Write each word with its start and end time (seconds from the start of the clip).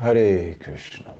Hare 0.00 0.54
Krishna. 0.60 1.12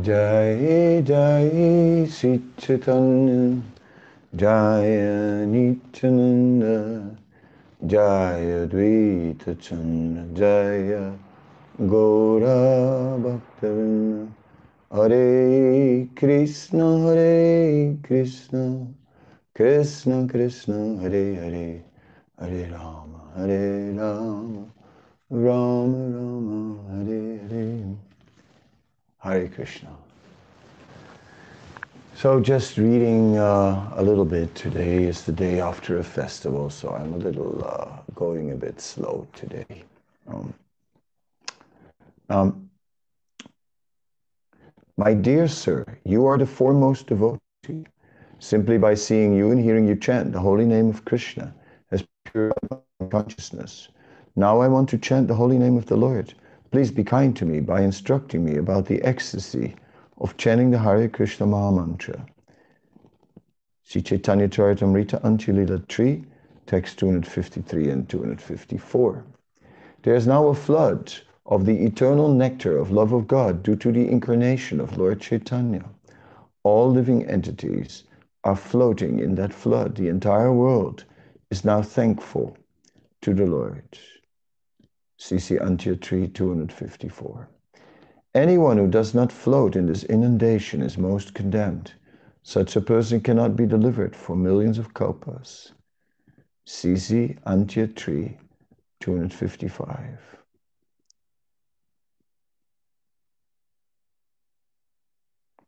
Jai 0.00 1.02
Jai 1.04 2.06
Sri 2.08 2.40
Chaitanya 2.56 3.60
Jaya 4.34 5.44
Nityananda 5.44 7.14
Jaya 7.86 8.66
Dvaita 8.66 9.60
Chandra 9.60 10.24
Jaya 10.32 11.12
Gaura 11.80 13.20
Bhaktavrinda 13.20 14.28
Hare 14.90 16.08
Krishna 16.16 17.00
Hare 17.02 17.94
Krishna 18.02 18.86
Krishna 19.54 20.26
Krishna 20.26 20.96
Hare 21.02 21.34
Hare 21.34 21.84
Hare 22.40 22.70
Rama 22.72 23.20
Hare 23.36 24.73
Rama 25.34 25.98
Rama 26.16 26.78
Hare 26.92 27.38
Hare 27.48 27.96
Hare 29.18 29.48
Krishna. 29.48 29.90
So 32.14 32.38
just 32.38 32.78
reading 32.78 33.36
uh, 33.36 33.90
a 33.96 34.02
little 34.02 34.24
bit 34.24 34.54
today 34.54 35.02
is 35.02 35.24
the 35.24 35.32
day 35.32 35.60
after 35.60 35.98
a 35.98 36.04
festival, 36.04 36.70
so 36.70 36.90
I'm 36.90 37.14
a 37.14 37.16
little 37.16 37.64
uh, 37.64 37.98
going 38.14 38.52
a 38.52 38.54
bit 38.54 38.80
slow 38.80 39.26
today. 39.32 39.82
Um, 40.28 40.54
um, 42.30 42.70
my 44.96 45.14
dear 45.14 45.48
sir, 45.48 45.84
you 46.04 46.26
are 46.26 46.38
the 46.38 46.46
foremost 46.46 47.08
devotee. 47.08 47.40
Simply 48.38 48.78
by 48.78 48.94
seeing 48.94 49.34
you 49.34 49.50
and 49.50 49.60
hearing 49.60 49.88
you 49.88 49.96
chant 49.96 50.30
the 50.30 50.38
holy 50.38 50.64
name 50.64 50.90
of 50.90 51.04
Krishna 51.04 51.52
as 51.90 52.04
pure 52.24 52.52
consciousness. 53.10 53.88
Now 54.36 54.58
I 54.58 54.66
want 54.66 54.88
to 54.88 54.98
chant 54.98 55.28
the 55.28 55.34
holy 55.36 55.58
name 55.58 55.76
of 55.76 55.86
the 55.86 55.96
Lord. 55.96 56.34
Please 56.72 56.90
be 56.90 57.04
kind 57.04 57.36
to 57.36 57.44
me 57.44 57.60
by 57.60 57.82
instructing 57.82 58.44
me 58.44 58.56
about 58.56 58.86
the 58.86 59.00
ecstasy 59.02 59.76
of 60.18 60.36
chanting 60.36 60.72
the 60.72 60.78
Hare 60.78 61.08
Krishna 61.08 61.46
Maha 61.46 61.70
Mantra. 61.70 62.26
Sri 63.84 64.02
Chaitanya 64.02 64.48
Charitamrita 64.48 65.22
Antya-lila 65.22 65.78
3, 65.88 66.24
text 66.66 66.98
253 66.98 67.90
and 67.90 68.08
254. 68.08 69.24
There 70.02 70.16
is 70.16 70.26
now 70.26 70.48
a 70.48 70.54
flood 70.54 71.14
of 71.46 71.64
the 71.64 71.84
eternal 71.84 72.28
nectar 72.28 72.76
of 72.76 72.90
love 72.90 73.12
of 73.12 73.28
God 73.28 73.62
due 73.62 73.76
to 73.76 73.92
the 73.92 74.08
incarnation 74.10 74.80
of 74.80 74.98
Lord 74.98 75.20
Chaitanya. 75.20 75.84
All 76.64 76.90
living 76.90 77.24
entities 77.26 78.02
are 78.42 78.56
floating 78.56 79.20
in 79.20 79.36
that 79.36 79.52
flood. 79.52 79.94
The 79.94 80.08
entire 80.08 80.52
world 80.52 81.04
is 81.50 81.64
now 81.64 81.82
thankful 81.82 82.56
to 83.20 83.32
the 83.32 83.46
Lord. 83.46 83.84
CC 85.18 85.60
Antya 85.60 86.00
3, 86.00 86.28
254. 86.28 87.48
Anyone 88.34 88.76
who 88.78 88.88
does 88.88 89.14
not 89.14 89.30
float 89.30 89.76
in 89.76 89.86
this 89.86 90.02
inundation 90.04 90.82
is 90.82 90.98
most 90.98 91.34
condemned. 91.34 91.92
Such 92.42 92.76
a 92.76 92.80
person 92.80 93.20
cannot 93.20 93.56
be 93.56 93.66
delivered 93.66 94.16
for 94.16 94.34
millions 94.34 94.78
of 94.78 94.92
kalpas. 94.92 95.72
CC 96.66 97.38
Antya 97.44 97.94
3, 97.96 98.36
255. 99.00 100.18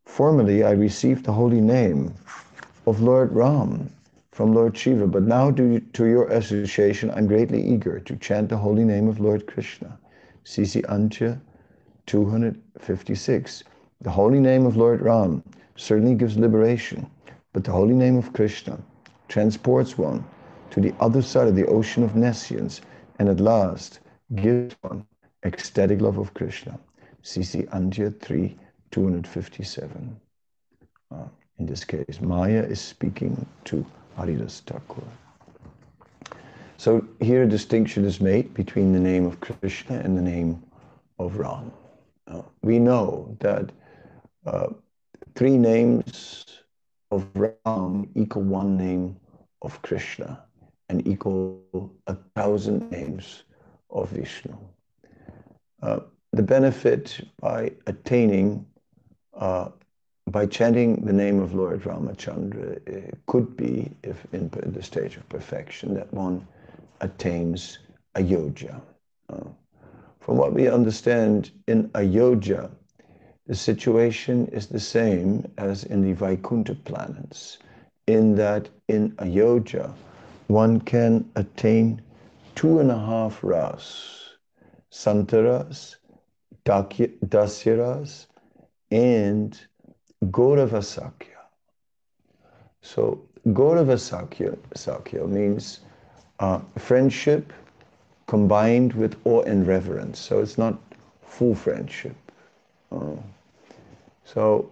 Formerly, 0.05 0.65
I 0.65 0.71
received 0.73 1.25
the 1.25 1.33
holy 1.33 1.61
name 1.61 2.15
of 2.87 3.01
Lord 3.01 3.33
Ram 3.33 3.96
from 4.37 4.53
Lord 4.53 4.77
Shiva, 4.77 5.07
but 5.07 5.23
now 5.23 5.51
due 5.51 5.81
to 5.95 6.05
your 6.05 6.29
association, 6.29 7.11
I'm 7.11 7.27
greatly 7.27 7.67
eager 7.67 7.99
to 8.01 8.17
chant 8.17 8.51
the 8.51 8.57
holy 8.59 8.85
name 8.85 9.09
of 9.09 9.19
Lord 9.19 9.47
Krishna. 9.47 9.99
CC 10.45 10.83
Antya 10.91 11.41
256. 12.05 13.65
The 14.03 14.11
holy 14.11 14.39
name 14.39 14.67
of 14.67 14.77
Lord 14.77 15.01
Ram 15.01 15.43
certainly 15.77 16.15
gives 16.15 16.37
liberation, 16.37 17.11
but 17.55 17.65
the 17.65 17.73
holy 17.73 17.95
name 17.95 18.19
of 18.19 18.35
Krishna 18.35 18.79
transports 19.29 19.97
one 19.97 20.23
to 20.69 20.83
the 20.83 20.93
other 21.01 21.23
side 21.23 21.49
of 21.49 21.57
the 21.57 21.65
ocean 21.65 22.03
of 22.03 22.15
nescience 22.15 22.83
and 23.19 23.31
at 23.31 23.41
last 23.41 24.01
gives 24.35 24.77
one 24.83 25.07
ecstatic 25.47 26.03
love 26.03 26.19
of 26.19 26.35
Krishna. 26.35 26.79
CC 27.23 27.67
Antya 27.71 28.13
3 28.21 28.55
257. 28.91 30.21
Uh, 31.11 31.25
in 31.59 31.65
this 31.65 31.87
case, 31.87 32.21
Maya 32.21 32.63
is 32.63 32.83
speaking 32.83 33.47
to 33.65 33.87
Haridas 34.17 34.61
Thakur. 34.61 35.03
So 36.79 37.07
here 37.21 37.43
a 37.43 37.49
distinction 37.49 38.05
is 38.05 38.21
made 38.21 38.53
between 38.55 38.93
the 38.93 39.01
name 39.01 39.27
of 39.27 39.41
Krishna 39.41 39.99
and 39.99 40.17
the 40.17 40.23
name 40.23 40.63
of 41.19 41.37
Ram. 41.39 41.73
Uh, 42.27 42.43
we 42.63 42.79
know 42.79 43.37
that 43.41 43.71
uh, 44.47 44.69
three 45.35 45.57
names 45.57 46.45
of 47.11 47.27
Ram 47.35 48.09
equal 48.15 48.43
one 48.43 48.77
name 48.77 49.17
of 49.63 49.81
Krishna 49.83 50.43
and 50.89 51.07
equal 51.07 51.93
a 52.07 52.15
thousand 52.35 52.91
names 52.91 53.45
of 53.91 54.11
Vishnu. 54.11 54.57
Uh, 55.83 56.01
the 56.33 56.43
benefit 56.43 57.21
by 57.41 57.73
attaining, 57.87 58.67
uh, 59.35 59.71
by 60.31 60.47
chanting 60.47 61.05
the 61.05 61.13
name 61.13 61.39
of 61.41 61.55
Lord 61.55 61.83
Ramachandra 61.83 62.87
it 62.87 63.19
could 63.27 63.57
be, 63.57 63.91
if 64.03 64.27
in 64.33 64.51
the 64.51 64.83
stage 64.83 65.17
of 65.17 65.29
perfection, 65.29 65.95
that 65.95 66.13
one 66.13 66.47
attains 67.01 67.79
ayodhya. 68.17 68.81
Uh, 69.29 69.45
from 70.27 70.39
what 70.39 70.53
we 70.53 70.69
understand 70.69 71.53
in 71.69 71.89
Ayodhya, 71.95 72.69
the 73.47 73.55
situation 73.55 74.49
is 74.49 74.67
the 74.67 74.81
same 74.81 75.49
as 75.57 75.85
in 75.85 76.03
the 76.03 76.13
Vaikuntha 76.15 76.75
planets, 76.75 77.59
in 78.09 78.35
that 78.35 78.69
in 78.89 79.15
Ayodhya, 79.21 79.95
one 80.49 80.81
can 80.81 81.31
attain 81.37 82.03
two 82.57 82.81
and 82.81 82.91
a 82.91 82.99
half 82.99 83.45
ras, 83.45 84.31
Santaras, 84.91 85.95
Dasyaras, 86.65 88.27
and 88.91 89.61
Gauravasakya. 90.25 91.41
So 92.83 93.21
Gauravasakya 93.47 94.57
Sakya 94.75 95.27
means 95.27 95.81
uh, 96.41 96.61
friendship 96.79 97.53
combined 98.27 98.93
with 98.95 99.17
awe 99.25 99.43
and 99.43 99.67
reverence. 99.67 100.19
So 100.19 100.41
it's 100.41 100.59
not 100.59 100.79
full 101.23 101.55
friendship. 101.55 102.17
Uh, 102.91 103.17
so 104.25 104.71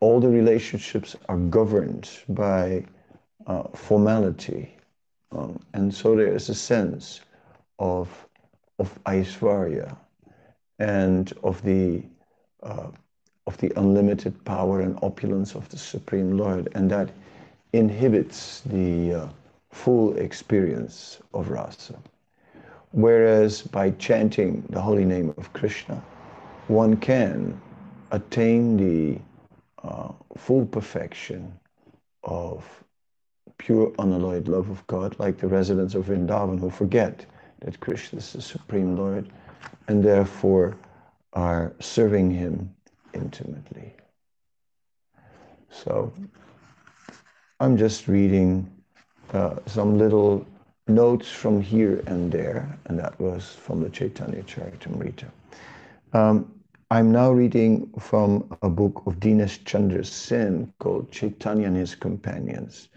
all 0.00 0.20
the 0.20 0.28
relationships 0.28 1.16
are 1.28 1.36
governed 1.36 2.08
by 2.28 2.84
uh, 3.46 3.64
formality. 3.74 4.74
Um, 5.32 5.58
and 5.74 5.92
so 5.92 6.16
there 6.16 6.32
is 6.32 6.48
a 6.48 6.54
sense 6.54 7.20
of, 7.78 8.08
of 8.78 8.98
Aishwarya 9.04 9.96
and 10.78 11.32
of 11.42 11.62
the, 11.62 12.02
uh, 12.62 12.88
of 13.48 13.56
the 13.56 13.72
unlimited 13.76 14.34
power 14.44 14.82
and 14.82 14.98
opulence 15.02 15.54
of 15.54 15.66
the 15.70 15.78
Supreme 15.78 16.36
Lord. 16.36 16.68
And 16.74 16.90
that 16.90 17.08
inhibits 17.72 18.60
the 18.60 19.14
uh, 19.14 19.28
full 19.70 20.14
experience 20.18 21.18
of 21.32 21.48
rasa. 21.48 21.98
Whereas 22.92 23.62
by 23.62 23.92
chanting 23.92 24.62
the 24.68 24.82
holy 24.82 25.06
name 25.06 25.32
of 25.38 25.50
Krishna, 25.54 25.96
one 26.66 26.98
can 26.98 27.58
attain 28.10 28.76
the 28.76 29.18
uh, 29.82 30.12
full 30.36 30.66
perfection 30.66 31.50
of 32.24 32.66
pure 33.56 33.90
unalloyed 33.98 34.46
love 34.46 34.68
of 34.68 34.86
God, 34.88 35.16
like 35.18 35.38
the 35.38 35.48
residents 35.48 35.94
of 35.94 36.04
Vrindavan 36.04 36.60
who 36.60 36.68
forget 36.68 37.24
that 37.60 37.80
Krishna 37.80 38.18
is 38.18 38.34
the 38.34 38.42
Supreme 38.42 38.94
Lord 38.94 39.30
and 39.88 40.04
therefore 40.04 40.76
are 41.32 41.72
serving 41.80 42.30
Him 42.30 42.74
intimately. 43.18 43.94
So 45.70 46.12
I'm 47.60 47.76
just 47.76 48.08
reading 48.08 48.70
uh, 49.32 49.56
some 49.66 49.98
little 49.98 50.46
notes 50.86 51.28
from 51.28 51.60
here 51.60 52.02
and 52.06 52.32
there, 52.32 52.78
and 52.86 52.98
that 52.98 53.18
was 53.20 53.54
from 53.54 53.82
the 53.82 53.90
Chaitanya 53.90 54.42
Charitamrita. 54.42 55.30
Um, 56.12 56.52
I'm 56.90 57.12
now 57.12 57.30
reading 57.30 57.90
from 57.98 58.48
a 58.62 58.70
book 58.70 59.02
of 59.04 59.20
Dinesh 59.20 59.62
Chandra 59.66 60.04
Sen 60.04 60.72
called 60.78 61.12
Chaitanya 61.12 61.66
and 61.66 61.76
His 61.76 61.94
Companions. 61.94 62.88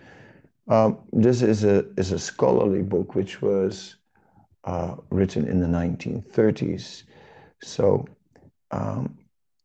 Um, 0.70 1.00
this 1.12 1.42
is 1.42 1.66
a, 1.66 1.86
is 1.98 2.14
a 2.14 2.20
scholarly 2.20 2.84
book 2.84 3.16
which 3.16 3.42
was 3.42 3.98
uh, 4.64 4.96
written 5.10 5.46
in 5.46 5.60
the 5.60 5.68
1930s. 5.68 7.04
So, 7.62 8.06
um, 8.72 9.18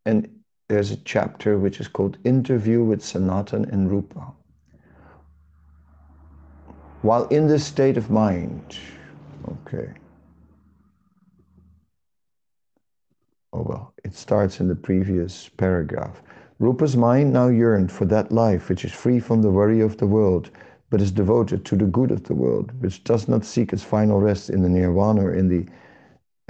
and 0.05 0.36
there's 0.69 0.91
a 0.91 0.97
chapter 0.97 1.59
which 1.59 1.81
is 1.81 1.89
called 1.89 2.19
Interview 2.25 2.83
with 2.83 3.03
Sanatan 3.03 3.65
and 3.67 3.91
Rupa. 3.91 4.33
While 7.03 7.29
in 7.29 7.47
this 7.47 7.65
state 7.65 7.97
of 7.97 8.11
mind, 8.11 8.79
okay, 9.49 9.93
Oh 13.57 13.63
well, 13.63 13.95
it 14.05 14.15
starts 14.15 14.61
in 14.61 14.69
the 14.69 14.75
previous 14.75 15.49
paragraph. 15.57 16.23
Rupa's 16.59 16.95
mind 16.95 17.33
now 17.33 17.49
yearned 17.49 17.91
for 17.91 18.05
that 18.05 18.31
life 18.31 18.69
which 18.69 18.85
is 18.85 18.93
free 18.93 19.19
from 19.19 19.41
the 19.41 19.51
worry 19.51 19.81
of 19.81 19.97
the 19.97 20.07
world, 20.07 20.51
but 20.91 21.01
is 21.01 21.11
devoted 21.11 21.65
to 21.65 21.77
the 21.77 21.87
good 21.87 22.11
of 22.11 22.25
the 22.25 22.35
world, 22.35 22.71
which 22.83 23.03
does 23.05 23.29
not 23.29 23.47
seek 23.47 23.73
its 23.73 23.83
final 23.83 24.21
rest 24.21 24.51
in 24.51 24.61
the 24.61 24.69
nirvana 24.69 25.25
or 25.25 25.33
in 25.33 25.49
the 25.49 25.67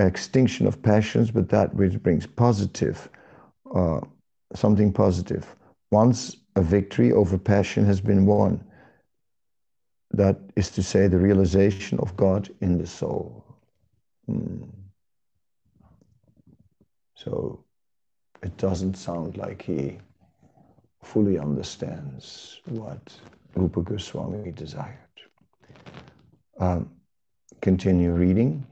extinction 0.05 0.67
of 0.67 0.83
passions, 0.83 1.31
but 1.31 1.49
that 1.51 1.73
which 1.75 2.03
brings 2.03 2.27
positive, 2.27 3.09
uh, 3.77 4.01
something 4.55 4.93
positive. 4.93 5.45
Once 5.91 6.37
a 6.57 6.63
victory 6.63 7.13
over 7.13 7.39
passion 7.39 7.85
has 7.85 8.01
been 8.01 8.25
won, 8.27 8.65
that 10.13 10.39
is 10.57 10.71
to 10.71 10.83
say, 10.83 11.09
the 11.09 11.19
realization 11.19 11.99
of 12.01 12.17
God 12.17 12.49
in 12.61 12.79
the 12.79 12.87
soul. 12.87 13.45
Hmm. 14.27 14.65
So 17.15 17.65
it 18.43 18.57
doesn't 18.57 18.95
sound 18.95 19.37
like 19.37 19.63
he 19.63 19.99
fully 21.03 21.39
understands 21.39 22.61
what 22.67 23.13
Rupa 23.55 23.83
Goswami 23.83 24.53
desired. 24.53 24.97
Um, 26.59 26.91
continue 27.61 28.13
reading. 28.13 28.67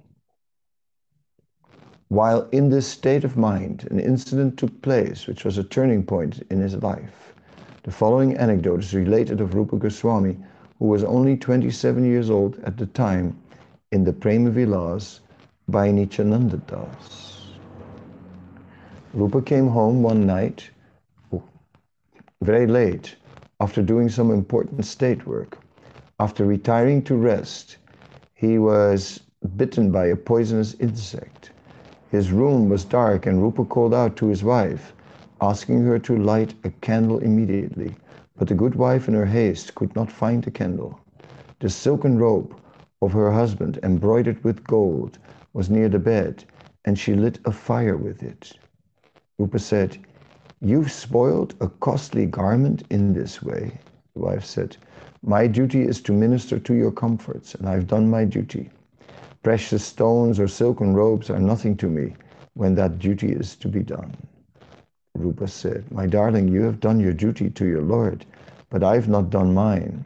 While 2.09 2.47
in 2.53 2.69
this 2.69 2.87
state 2.87 3.25
of 3.25 3.37
mind, 3.37 3.89
an 3.91 3.99
incident 3.99 4.59
took 4.59 4.83
place 4.83 5.27
which 5.27 5.45
was 5.45 5.56
a 5.56 5.65
turning 5.65 6.05
point 6.05 6.43
in 6.51 6.61
his 6.61 6.77
life. 6.83 7.35
The 7.83 7.91
following 7.91 8.37
anecdote 8.37 8.81
is 8.81 8.95
related 8.95 9.41
of 9.41 9.55
Rupa 9.55 9.79
Goswami, 9.79 10.37
who 10.79 10.87
was 10.87 11.03
only 11.03 11.37
27 11.37 12.05
years 12.05 12.29
old 12.29 12.59
at 12.65 12.77
the 12.77 12.87
time, 12.87 13.37
in 13.91 14.05
the 14.05 14.12
Prema 14.12 14.51
Vilas 14.51 15.21
by 15.69 15.91
Nityananda 15.91 16.59
Das. 16.67 17.53
Rupa 19.15 19.41
came 19.41 19.69
home 19.69 20.03
one 20.03 20.27
night, 20.27 20.69
oh, 21.33 21.43
very 22.43 22.67
late, 22.67 23.17
after 23.61 23.83
doing 23.83 24.09
some 24.09 24.31
important 24.31 24.85
state 24.85 25.27
work. 25.27 25.59
After 26.21 26.45
retiring 26.45 27.03
to 27.05 27.17
rest, 27.17 27.79
he 28.35 28.59
was 28.59 29.21
bitten 29.57 29.91
by 29.91 30.07
a 30.07 30.17
poisonous 30.17 30.75
insect. 30.75 31.53
His 32.14 32.31
room 32.31 32.69
was 32.69 32.84
dark, 32.84 33.26
and 33.26 33.43
Rupa 33.43 33.64
called 33.64 33.93
out 33.93 34.14
to 34.19 34.28
his 34.28 34.44
wife, 34.44 34.94
asking 35.40 35.82
her 35.82 35.99
to 35.99 36.16
light 36.16 36.55
a 36.62 36.70
candle 36.70 37.19
immediately. 37.19 37.96
But 38.37 38.46
the 38.46 38.55
good 38.55 38.76
wife, 38.76 39.08
in 39.08 39.14
her 39.14 39.26
haste, 39.26 39.75
could 39.75 39.93
not 39.96 40.12
find 40.12 40.40
the 40.40 40.52
candle. 40.52 41.00
The 41.58 41.69
silken 41.69 42.16
robe 42.16 42.55
of 43.02 43.11
her 43.14 43.32
husband, 43.32 43.81
embroidered 43.82 44.44
with 44.44 44.62
gold, 44.62 45.19
was 45.55 45.69
near 45.69 45.88
the 45.88 45.99
bed, 45.99 46.44
and 46.84 46.96
she 46.96 47.14
lit 47.16 47.40
a 47.46 47.50
fire 47.50 47.96
with 47.96 48.22
it. 48.22 48.52
Rupa 49.37 49.58
said, 49.58 49.99
You've 50.61 50.93
spoiled 50.93 51.56
a 51.61 51.69
costly 51.69 52.26
garment 52.26 52.84
in 52.90 53.12
this 53.12 53.43
way. 53.43 53.81
The 54.14 54.20
wife 54.20 54.44
said, 54.44 54.76
My 55.25 55.49
duty 55.49 55.82
is 55.82 56.00
to 56.02 56.12
minister 56.12 56.61
to 56.61 56.75
your 56.75 56.93
comforts, 56.93 57.56
and 57.56 57.69
I've 57.69 57.88
done 57.88 58.08
my 58.08 58.25
duty. 58.25 58.70
Precious 59.44 59.85
stones 59.85 60.41
or 60.41 60.49
silken 60.49 60.94
robes 60.94 61.31
are 61.31 61.38
nothing 61.38 61.76
to 61.76 61.88
me 61.88 62.17
when 62.55 62.75
that 62.75 62.99
duty 62.99 63.31
is 63.31 63.55
to 63.56 63.69
be 63.69 63.85
done. 63.85 64.17
Rupa 65.14 65.46
said, 65.46 65.85
My 65.93 66.06
darling, 66.06 66.49
you 66.49 66.62
have 66.62 66.81
done 66.81 66.99
your 66.99 67.12
duty 67.12 67.50
to 67.50 67.67
your 67.67 67.82
Lord, 67.82 68.26
but 68.70 68.82
I 68.82 68.94
have 68.94 69.08
not 69.08 69.31
done 69.31 69.55
mine. 69.55 70.05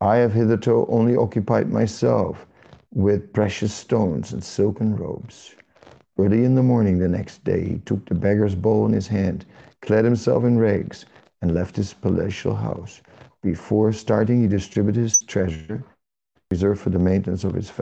I 0.00 0.16
have 0.16 0.32
hitherto 0.32 0.86
only 0.88 1.16
occupied 1.16 1.70
myself 1.70 2.46
with 2.94 3.32
precious 3.34 3.74
stones 3.74 4.32
and 4.32 4.42
silken 4.42 4.96
robes. 4.96 5.54
Early 6.18 6.44
in 6.44 6.54
the 6.54 6.62
morning 6.62 6.98
the 6.98 7.08
next 7.08 7.44
day, 7.44 7.64
he 7.64 7.78
took 7.80 8.06
the 8.06 8.14
beggar's 8.14 8.54
bowl 8.54 8.86
in 8.86 8.92
his 8.92 9.08
hand 9.08 9.44
clad 9.82 10.04
himself 10.04 10.44
in 10.44 10.58
rags, 10.58 11.04
and 11.42 11.52
left 11.52 11.76
his 11.76 11.92
palatial 11.92 12.54
house. 12.54 13.02
Before 13.42 13.92
starting, 13.92 14.40
he 14.40 14.48
distributed 14.48 15.00
his 15.00 15.16
treasure, 15.26 15.82
reserved 16.50 16.80
for 16.80 16.90
the 16.90 17.00
maintenance 17.00 17.42
of 17.42 17.54
his 17.54 17.68
family, 17.68 17.81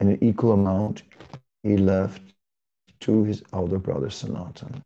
and 0.00 0.10
an 0.10 0.18
equal 0.22 0.52
amount 0.52 1.02
he 1.62 1.76
left 1.76 2.22
to 3.00 3.24
his 3.24 3.42
elder 3.52 3.78
brother 3.78 4.10
Sanatan. 4.10 4.82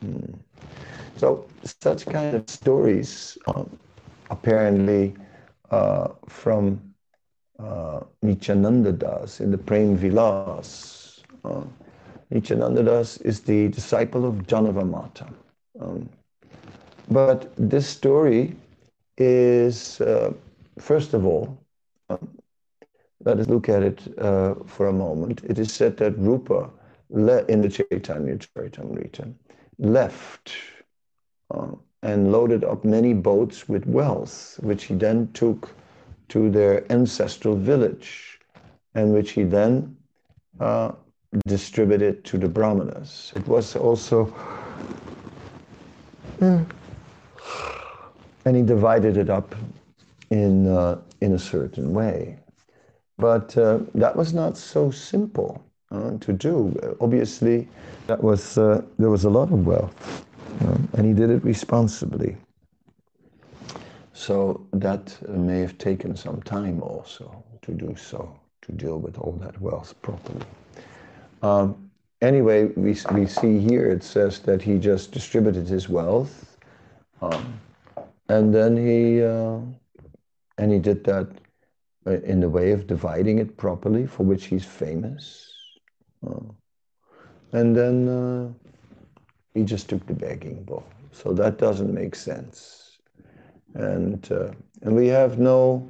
Hmm. 0.00 0.34
So, 1.16 1.46
such 1.80 2.06
kind 2.06 2.34
of 2.34 2.48
stories, 2.48 3.38
um, 3.46 3.78
apparently 4.30 5.14
uh, 5.70 6.08
from 6.28 6.80
uh, 7.58 8.00
Nityananda 8.22 8.92
Das 8.92 9.40
in 9.40 9.50
the 9.50 9.58
Prem 9.58 9.96
Vilas. 9.96 11.22
Uh, 11.44 11.62
Nityananda 12.30 12.82
Das 12.82 13.18
is 13.18 13.40
the 13.40 13.68
disciple 13.68 14.24
of 14.26 14.46
Jahnava 14.46 14.84
Mata. 14.84 15.26
Um, 15.80 16.08
but 17.08 17.52
this 17.56 17.86
story 17.86 18.56
is, 19.18 20.00
uh, 20.00 20.32
first 20.78 21.14
of 21.14 21.26
all, 21.26 21.58
um, 22.08 22.28
let 23.24 23.38
us 23.38 23.48
look 23.48 23.68
at 23.68 23.82
it 23.82 24.18
uh, 24.18 24.54
for 24.66 24.88
a 24.88 24.92
moment. 24.92 25.42
It 25.44 25.58
is 25.58 25.72
said 25.72 25.96
that 25.98 26.18
Rupa, 26.18 26.70
in 27.10 27.60
the 27.60 27.68
Chaitanya 27.68 28.36
Charitamrita, 28.36 29.32
left 29.78 30.52
uh, 31.50 31.68
and 32.02 32.32
loaded 32.32 32.64
up 32.64 32.84
many 32.84 33.14
boats 33.14 33.68
with 33.68 33.86
wealth, 33.86 34.58
which 34.60 34.84
he 34.84 34.94
then 34.94 35.30
took 35.32 35.70
to 36.28 36.50
their 36.50 36.90
ancestral 36.90 37.54
village, 37.54 38.40
and 38.94 39.12
which 39.12 39.32
he 39.32 39.44
then 39.44 39.96
uh, 40.60 40.92
distributed 41.46 42.24
to 42.24 42.38
the 42.38 42.48
brahmanas. 42.48 43.32
It 43.36 43.46
was 43.46 43.76
also, 43.76 44.34
and 46.40 46.66
he 48.56 48.62
divided 48.62 49.16
it 49.16 49.30
up 49.30 49.54
in, 50.30 50.66
uh, 50.66 51.00
in 51.20 51.34
a 51.34 51.38
certain 51.38 51.92
way. 51.92 52.41
But 53.18 53.56
uh, 53.56 53.80
that 53.94 54.16
was 54.16 54.32
not 54.32 54.56
so 54.56 54.90
simple 54.90 55.62
uh, 55.90 56.16
to 56.18 56.32
do. 56.32 56.96
Obviously, 57.00 57.68
that 58.06 58.22
was, 58.22 58.58
uh, 58.58 58.82
there 58.98 59.10
was 59.10 59.24
a 59.24 59.30
lot 59.30 59.52
of 59.52 59.66
wealth, 59.66 60.26
and 60.94 61.06
he 61.06 61.12
did 61.12 61.30
it 61.30 61.44
responsibly. 61.44 62.36
So 64.12 64.66
that 64.72 65.16
may 65.28 65.60
have 65.60 65.78
taken 65.78 66.16
some 66.16 66.42
time 66.42 66.82
also 66.82 67.44
to 67.62 67.72
do 67.72 67.94
so, 67.96 68.32
to 68.62 68.72
deal 68.72 68.98
with 68.98 69.18
all 69.18 69.32
that 69.40 69.60
wealth 69.60 69.94
properly. 70.02 70.44
Um, 71.42 71.90
anyway, 72.20 72.66
we, 72.76 72.96
we 73.12 73.26
see 73.26 73.58
here 73.58 73.90
it 73.90 74.04
says 74.04 74.38
that 74.40 74.62
he 74.62 74.78
just 74.78 75.12
distributed 75.12 75.66
his 75.66 75.88
wealth, 75.88 76.56
um, 77.20 77.60
and 78.28 78.54
then 78.54 78.76
he 78.76 79.22
uh, 79.22 79.58
and 80.58 80.72
he 80.72 80.78
did 80.78 81.04
that 81.04 81.26
uh, 81.26 81.41
in 82.06 82.40
the 82.40 82.48
way 82.48 82.72
of 82.72 82.86
dividing 82.86 83.38
it 83.38 83.56
properly, 83.56 84.06
for 84.06 84.24
which 84.24 84.46
he's 84.46 84.64
famous. 84.64 85.52
Uh, 86.26 86.40
and 87.52 87.76
then 87.76 88.08
uh, 88.08 88.48
he 89.54 89.62
just 89.62 89.88
took 89.88 90.04
the 90.06 90.14
begging 90.14 90.62
bowl. 90.64 90.84
So 91.12 91.32
that 91.34 91.58
doesn't 91.58 91.92
make 91.92 92.14
sense, 92.14 92.98
and 93.74 94.26
uh, 94.32 94.50
and 94.80 94.96
we 94.96 95.08
have 95.08 95.38
no 95.38 95.86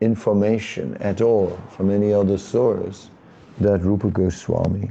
information 0.00 0.96
at 0.96 1.20
all 1.20 1.58
from 1.70 1.90
any 1.90 2.12
other 2.12 2.36
source 2.36 3.10
that 3.60 3.82
Rupa 3.82 4.10
Goswami 4.10 4.90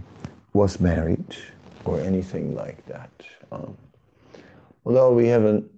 was 0.54 0.80
married 0.80 1.36
or 1.84 2.00
anything 2.00 2.56
like 2.56 2.86
that. 2.86 3.12
Um, 3.52 3.76
although 4.86 5.14
we 5.14 5.28
have 5.28 5.44
an 5.44 5.70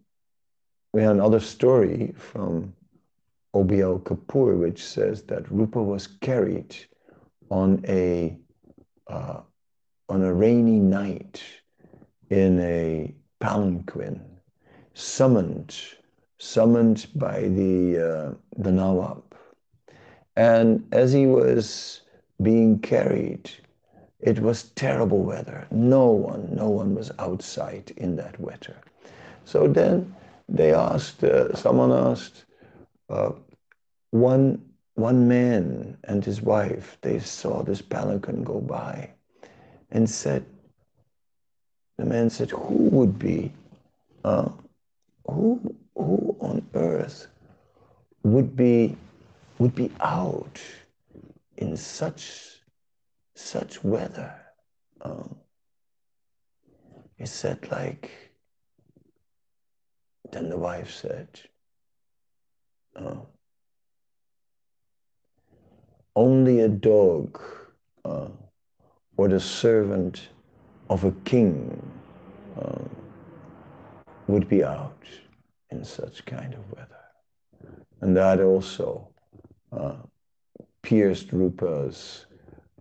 we 0.94 1.02
have 1.02 1.12
another 1.12 1.40
story 1.40 2.14
from 2.18 2.74
O.B.L. 3.54 4.00
Kapoor, 4.00 4.58
which 4.58 4.84
says 4.84 5.24
that 5.24 5.52
Rupa 5.52 5.82
was 5.82 6.08
carried 6.08 6.76
on 7.50 7.84
a 7.88 8.38
uh, 9.08 9.42
on 10.08 10.24
a 10.24 10.34
rainy 10.34 10.80
night 10.80 11.44
in 12.30 12.60
a 12.62 13.14
palanquin, 13.40 14.22
summoned 14.94 15.76
summoned 16.38 17.08
by 17.16 17.42
the 17.42 17.98
uh, 17.98 18.34
the 18.58 18.72
Nawab, 18.72 19.24
and 20.36 20.88
as 20.92 21.12
he 21.12 21.26
was 21.28 22.02
being 22.42 22.80
carried. 22.80 23.50
It 24.20 24.40
was 24.40 24.64
terrible 24.76 25.24
weather. 25.24 25.68
No 25.72 26.06
one, 26.08 26.56
no 26.56 26.70
one 26.70 26.94
was 26.94 27.12
outside 27.18 27.92
in 27.98 28.16
that 28.18 28.40
weather. 28.40 28.78
So 29.46 29.68
then 29.68 30.16
they 30.48 30.74
asked, 30.74 31.24
uh, 31.24 31.56
someone 31.56 31.92
asked, 31.92 32.46
uh, 33.12 33.34
one, 34.12 34.62
one 34.96 35.28
man 35.28 35.98
and 36.06 36.24
his 36.24 36.42
wife, 36.42 36.98
they 37.02 37.20
saw 37.20 37.64
this 37.64 37.82
palanquin 37.82 38.44
go 38.44 38.60
by 38.60 39.12
and 39.92 40.10
said, 40.10 40.46
the 41.98 42.06
man 42.06 42.30
said, 42.30 42.50
who 42.50 42.90
would 42.90 43.20
be, 43.20 43.52
uh, 44.24 44.50
who, 45.28 45.76
who 45.96 46.36
on 46.40 46.66
earth 46.74 47.28
would 48.24 48.56
be, 48.56 48.96
would 49.60 49.76
be 49.76 49.92
out 50.00 50.60
in 51.58 51.78
such 51.78 52.48
such 53.36 53.84
weather. 53.84 54.34
Um, 55.02 55.36
he 57.18 57.26
said 57.26 57.70
like, 57.72 58.12
then 60.32 60.50
the 60.50 60.58
wife 60.58 60.92
said, 60.92 61.28
uh, 62.96 63.16
only 66.16 66.62
a 66.62 66.68
dog 66.68 67.42
uh, 68.06 68.28
or 69.18 69.28
the 69.28 69.40
servant 69.40 70.30
of 70.90 71.04
a 71.04 71.12
king 71.24 71.82
uh, 72.60 72.84
would 74.28 74.48
be 74.48 74.64
out 74.64 75.06
in 75.70 75.84
such 75.84 76.26
kind 76.26 76.54
of 76.54 76.72
weather. 76.72 76.88
And 78.02 78.16
that 78.18 78.42
also 78.42 79.08
uh, 79.72 79.96
pierced 80.82 81.30
Rupa's 81.30 82.26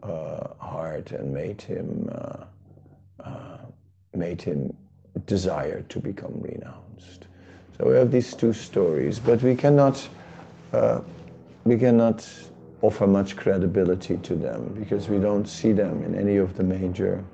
uh, 0.03 0.55
heart 0.59 1.13
and 1.13 1.33
made 1.33 1.61
him 1.61 2.09
uh, 2.13 2.45
made 4.15 4.43
him 4.43 4.77
desire 5.27 5.83
to 5.83 5.99
become 5.99 6.41
renounced. 6.41 7.27
So 7.81 7.89
we 7.89 7.95
have 7.97 8.11
these 8.11 8.35
two 8.35 8.53
stories, 8.53 9.19
but 9.19 9.43
we 9.43 9.57
cannot 9.57 10.07
uh, 10.75 11.01
we 11.65 11.79
cannot 11.79 12.29
offer 12.83 13.07
much 13.07 13.37
credibility 13.37 14.19
to 14.19 14.35
them 14.35 14.75
because 14.79 15.09
we 15.09 15.19
don't 15.19 15.47
see 15.47 15.73
them 15.73 16.03
in 16.03 16.15
any 16.15 16.37
of 16.37 16.59
the 16.59 16.63
major 16.63 17.25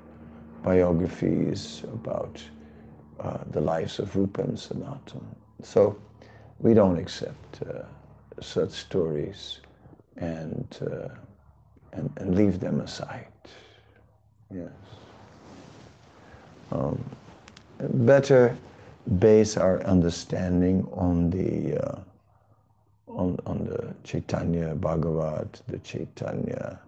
biographies 0.63 1.83
about 1.91 2.41
uh, 3.19 3.39
the 3.51 3.59
lives 3.59 3.99
of 3.99 4.15
Rupa 4.15 4.43
and 4.43 4.57
Sanatan. 4.57 5.25
So 5.63 5.97
we 6.59 6.73
don't 6.73 6.97
accept 6.97 7.61
uh, 7.63 7.83
such 8.39 8.71
stories 8.71 9.59
and, 10.15 10.77
uh, 10.81 11.09
and, 11.91 12.09
and 12.15 12.35
leave 12.35 12.61
them 12.61 12.79
aside. 12.79 13.27
Yes. 14.49 14.71
Um, 16.71 17.03
better 17.79 18.55
base 19.07 19.57
our 19.57 19.81
understanding 19.83 20.87
on 20.91 21.29
the 21.29 21.77
uh, 21.77 21.99
on, 23.07 23.39
on 23.45 23.63
the 23.65 23.95
Chaitanya 24.03 24.75
Bhagavat, 24.75 25.61
the 25.67 25.79
Chaitanya 25.79 26.79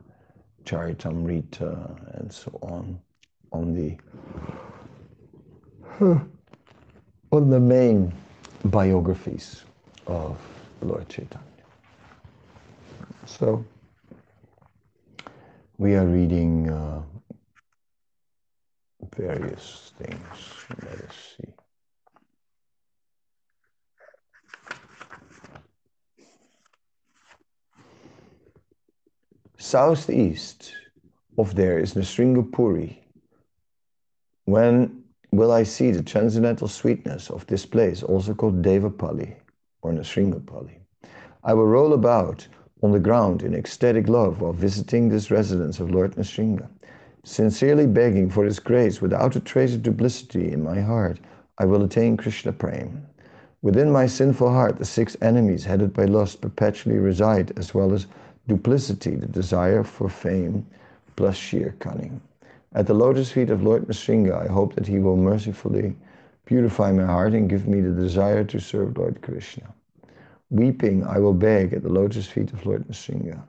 Charitamrita, 0.65 2.19
and 2.19 2.31
so 2.31 2.57
on, 2.61 2.99
on 3.51 3.73
the 3.73 3.97
on 7.31 7.49
the 7.49 7.59
main 7.59 8.13
biographies 8.65 9.63
of 10.07 10.37
Lord 10.81 11.07
Chaitanya. 11.09 11.45
So 13.25 13.65
we 15.77 15.95
are 15.95 16.05
reading 16.05 16.69
uh, 16.69 17.01
various 19.15 19.93
things. 19.97 20.65
Let 20.83 20.99
us 21.01 21.15
see. 21.37 21.58
Southeast 29.61 30.71
of 31.37 31.53
there 31.53 31.79
is 31.79 31.93
Nrisingapuri. 31.93 32.97
When 34.45 35.03
will 35.33 35.51
I 35.51 35.63
see 35.63 35.91
the 35.91 36.01
transcendental 36.01 36.69
sweetness 36.69 37.29
of 37.29 37.45
this 37.47 37.65
place, 37.65 38.01
also 38.01 38.33
called 38.33 38.61
Devapali 38.61 39.35
or 39.81 39.91
Nrisingapali? 39.91 40.77
I 41.43 41.53
will 41.53 41.67
roll 41.67 41.91
about 41.91 42.47
on 42.81 42.93
the 42.93 43.01
ground 43.01 43.43
in 43.43 43.53
ecstatic 43.53 44.07
love 44.07 44.39
while 44.39 44.53
visiting 44.53 45.09
this 45.09 45.29
residence 45.29 45.81
of 45.81 45.91
Lord 45.91 46.15
Nrisinga, 46.15 46.69
sincerely 47.25 47.85
begging 47.85 48.29
for 48.29 48.45
His 48.45 48.59
grace 48.59 49.01
without 49.01 49.35
a 49.35 49.41
trace 49.41 49.75
of 49.75 49.83
duplicity 49.83 50.53
in 50.53 50.63
my 50.63 50.79
heart, 50.79 51.19
I 51.57 51.65
will 51.65 51.83
attain 51.83 52.15
Krishna 52.15 52.53
Prem. 52.53 53.05
Within 53.61 53.91
my 53.91 54.05
sinful 54.05 54.53
heart, 54.53 54.77
the 54.77 54.85
six 54.85 55.17
enemies 55.21 55.65
headed 55.65 55.91
by 55.91 56.05
lust 56.05 56.39
perpetually 56.39 56.97
reside, 56.97 57.51
as 57.59 57.73
well 57.73 57.91
as 57.91 58.07
duplicity, 58.49 59.15
the 59.15 59.27
desire 59.27 59.83
for 59.83 60.09
fame, 60.09 60.65
plus 61.15 61.35
sheer 61.35 61.75
cunning. 61.79 62.19
At 62.73 62.87
the 62.87 62.93
lotus 62.93 63.31
feet 63.31 63.49
of 63.49 63.63
Lord 63.63 63.87
Nrisinga, 63.87 64.33
I 64.45 64.51
hope 64.51 64.75
that 64.75 64.87
He 64.87 64.99
will 64.99 65.15
mercifully 65.15 65.95
purify 66.45 66.91
my 66.91 67.05
heart 67.05 67.33
and 67.33 67.49
give 67.49 67.67
me 67.67 67.79
the 67.79 67.91
desire 67.91 68.43
to 68.43 68.59
serve 68.59 68.97
Lord 68.97 69.21
Krishna. 69.21 69.73
Weeping, 70.49 71.05
I 71.05 71.19
will 71.19 71.33
beg 71.33 71.73
at 71.73 71.83
the 71.83 71.89
lotus 71.89 72.27
feet 72.27 72.51
of 72.51 72.65
Lord 72.65 72.87
Nrisinga 72.87 73.41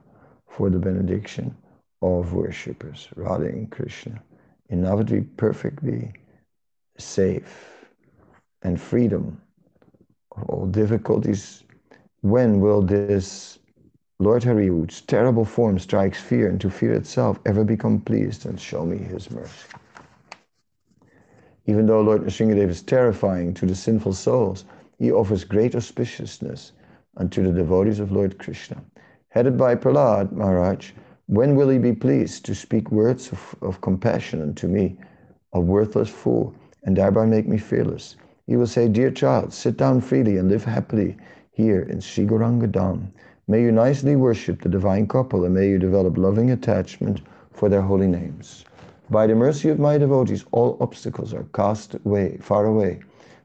for 0.47 0.69
the 0.69 0.79
benediction 0.79 1.55
of 2.01 2.33
worshippers, 2.33 3.09
Radha 3.15 3.45
and 3.45 3.71
Krishna, 3.71 4.21
in 4.69 4.81
Navadvip 4.81 5.27
perfectly 5.37 6.11
safe 6.97 7.87
and 8.61 8.79
freedom 8.79 9.41
of 10.35 10.49
all 10.49 10.67
difficulties. 10.67 11.63
When 12.21 12.59
will 12.59 12.81
this 12.81 13.57
Lord 14.21 14.43
Hari, 14.43 14.67
whose 14.67 15.01
terrible 15.01 15.45
form 15.45 15.79
strikes 15.79 16.21
fear 16.21 16.47
into 16.47 16.69
fear 16.69 16.93
itself, 16.93 17.39
ever 17.43 17.63
become 17.63 17.99
pleased 17.99 18.45
and 18.45 18.59
show 18.59 18.85
me 18.85 18.99
his 18.99 19.31
mercy? 19.31 19.67
Even 21.65 21.87
though 21.87 22.01
Lord 22.01 22.21
Nrsingadev 22.21 22.69
is 22.69 22.83
terrifying 22.83 23.51
to 23.55 23.65
the 23.65 23.73
sinful 23.73 24.13
souls, 24.13 24.65
he 24.99 25.11
offers 25.11 25.43
great 25.43 25.73
auspiciousness 25.73 26.73
unto 27.17 27.41
the 27.41 27.51
devotees 27.51 27.99
of 27.99 28.11
Lord 28.11 28.37
Krishna. 28.37 28.83
Headed 29.29 29.57
by 29.57 29.73
Prahlad 29.73 30.31
Maharaj, 30.31 30.91
when 31.25 31.55
will 31.55 31.69
he 31.69 31.79
be 31.79 31.93
pleased 31.93 32.45
to 32.45 32.53
speak 32.53 32.91
words 32.91 33.31
of, 33.31 33.55
of 33.63 33.81
compassion 33.81 34.39
unto 34.43 34.67
me, 34.67 34.99
a 35.53 35.59
worthless 35.59 36.09
fool, 36.09 36.53
and 36.83 36.95
thereby 36.95 37.25
make 37.25 37.47
me 37.47 37.57
fearless? 37.57 38.17
He 38.45 38.55
will 38.55 38.67
say, 38.67 38.87
Dear 38.87 39.09
child, 39.09 39.51
sit 39.51 39.77
down 39.77 39.99
freely 39.99 40.37
and 40.37 40.47
live 40.47 40.63
happily 40.63 41.17
here 41.53 41.81
in 41.81 42.01
Sri 42.01 42.27
Dham. 42.27 43.11
May 43.51 43.63
you 43.63 43.71
nicely 43.73 44.15
worship 44.15 44.61
the 44.61 44.69
divine 44.69 45.07
couple 45.07 45.43
and 45.43 45.53
may 45.53 45.67
you 45.67 45.77
develop 45.77 46.17
loving 46.17 46.51
attachment 46.51 47.19
for 47.51 47.67
their 47.67 47.81
holy 47.81 48.07
names. 48.07 48.63
By 49.09 49.27
the 49.27 49.35
mercy 49.35 49.67
of 49.67 49.77
my 49.77 49.97
devotees, 49.97 50.45
all 50.53 50.77
obstacles 50.79 51.33
are 51.33 51.43
cast 51.53 51.95
away, 52.05 52.37
far 52.37 52.65
away. 52.65 53.01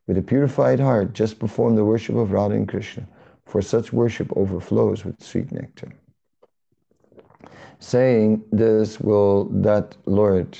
With 0.06 0.16
a 0.16 0.22
purified 0.22 0.78
heart, 0.78 1.12
just 1.12 1.40
perform 1.40 1.74
the 1.74 1.84
worship 1.84 2.14
of 2.14 2.30
Radha 2.30 2.54
and 2.54 2.68
Krishna, 2.68 3.04
for 3.46 3.60
such 3.60 3.92
worship 3.92 4.32
overflows 4.36 5.04
with 5.04 5.20
sweet 5.20 5.50
nectar. 5.50 5.92
Saying 7.80 8.44
this 8.52 9.00
will 9.00 9.46
that 9.46 9.96
Lord 10.06 10.56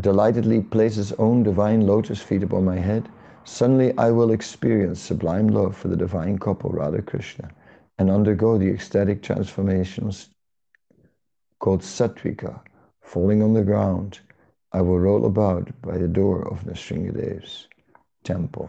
delightedly 0.00 0.62
place 0.62 0.96
his 0.96 1.12
own 1.18 1.42
divine 1.42 1.86
lotus 1.86 2.22
feet 2.22 2.42
upon 2.42 2.64
my 2.64 2.78
head, 2.78 3.06
suddenly 3.44 3.92
I 3.98 4.10
will 4.12 4.30
experience 4.30 4.98
sublime 4.98 5.48
love 5.48 5.76
for 5.76 5.88
the 5.88 6.02
divine 6.04 6.38
couple 6.38 6.70
Radha 6.70 7.02
Krishna 7.02 7.50
and 8.02 8.10
undergo 8.10 8.58
the 8.58 8.68
ecstatic 8.68 9.22
transformations 9.22 10.30
called 11.60 11.82
sattvika, 11.82 12.60
falling 13.00 13.44
on 13.44 13.52
the 13.52 13.62
ground, 13.62 14.18
I 14.72 14.80
will 14.80 14.98
roll 14.98 15.24
about 15.24 15.68
by 15.82 15.98
the 15.98 16.08
door 16.08 16.48
of 16.48 16.64
Nrsingadev's 16.64 17.68
temple, 18.24 18.68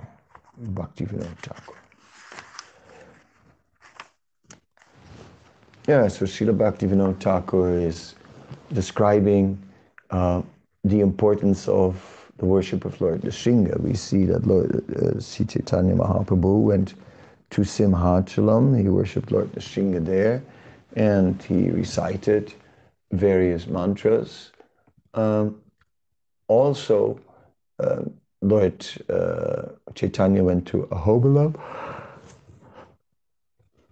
Bhaktivinoda 0.75 1.35
Thakur. 1.39 1.79
Yeah, 5.87 6.07
so 6.09 6.25
Srila 6.25 6.55
Bhaktivinoda 6.55 7.19
Thakur 7.19 7.75
is 7.75 8.13
describing 8.71 9.57
uh, 10.11 10.43
the 10.83 10.99
importance 10.99 11.67
of 11.67 12.31
the 12.37 12.45
worship 12.45 12.85
of 12.85 13.01
Lord 13.01 13.21
Nrsinga. 13.21 13.79
We 13.79 13.95
see 13.95 14.25
that 14.25 14.45
Lord 14.45 14.69
uh, 14.95 15.19
Sri 15.19 15.47
Chaitanya 15.47 15.95
Mahaprabhu 15.95 16.61
went 16.61 16.93
to 17.53 17.61
Simhachalam. 17.61 18.79
He 18.79 18.89
worshipped 18.89 19.31
Lord 19.31 19.51
Nrsinga 19.53 20.03
there 20.05 20.43
and 20.95 21.41
he 21.43 21.69
recited 21.69 22.53
various 23.11 23.67
mantras. 23.67 24.51
Um, 25.13 25.61
also, 26.47 27.19
uh, 27.79 28.01
Lord 28.41 28.85
uh, 29.09 29.69
Chaitanya 29.93 30.43
went 30.43 30.67
to 30.67 30.87
Ahobilam. 30.91 31.59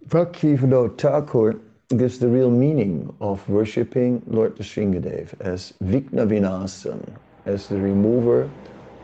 Bhaktivinoda 0.08 0.98
Thakur 0.98 1.60
gives 1.96 2.18
the 2.18 2.28
real 2.28 2.50
meaning 2.50 3.14
of 3.20 3.48
worshipping 3.48 4.22
Lord 4.26 4.56
Nrsingadev 4.56 5.40
as 5.40 5.72
Vigna 5.84 6.26
Vinasan, 6.26 7.00
as 7.46 7.68
the 7.68 7.78
remover 7.78 8.50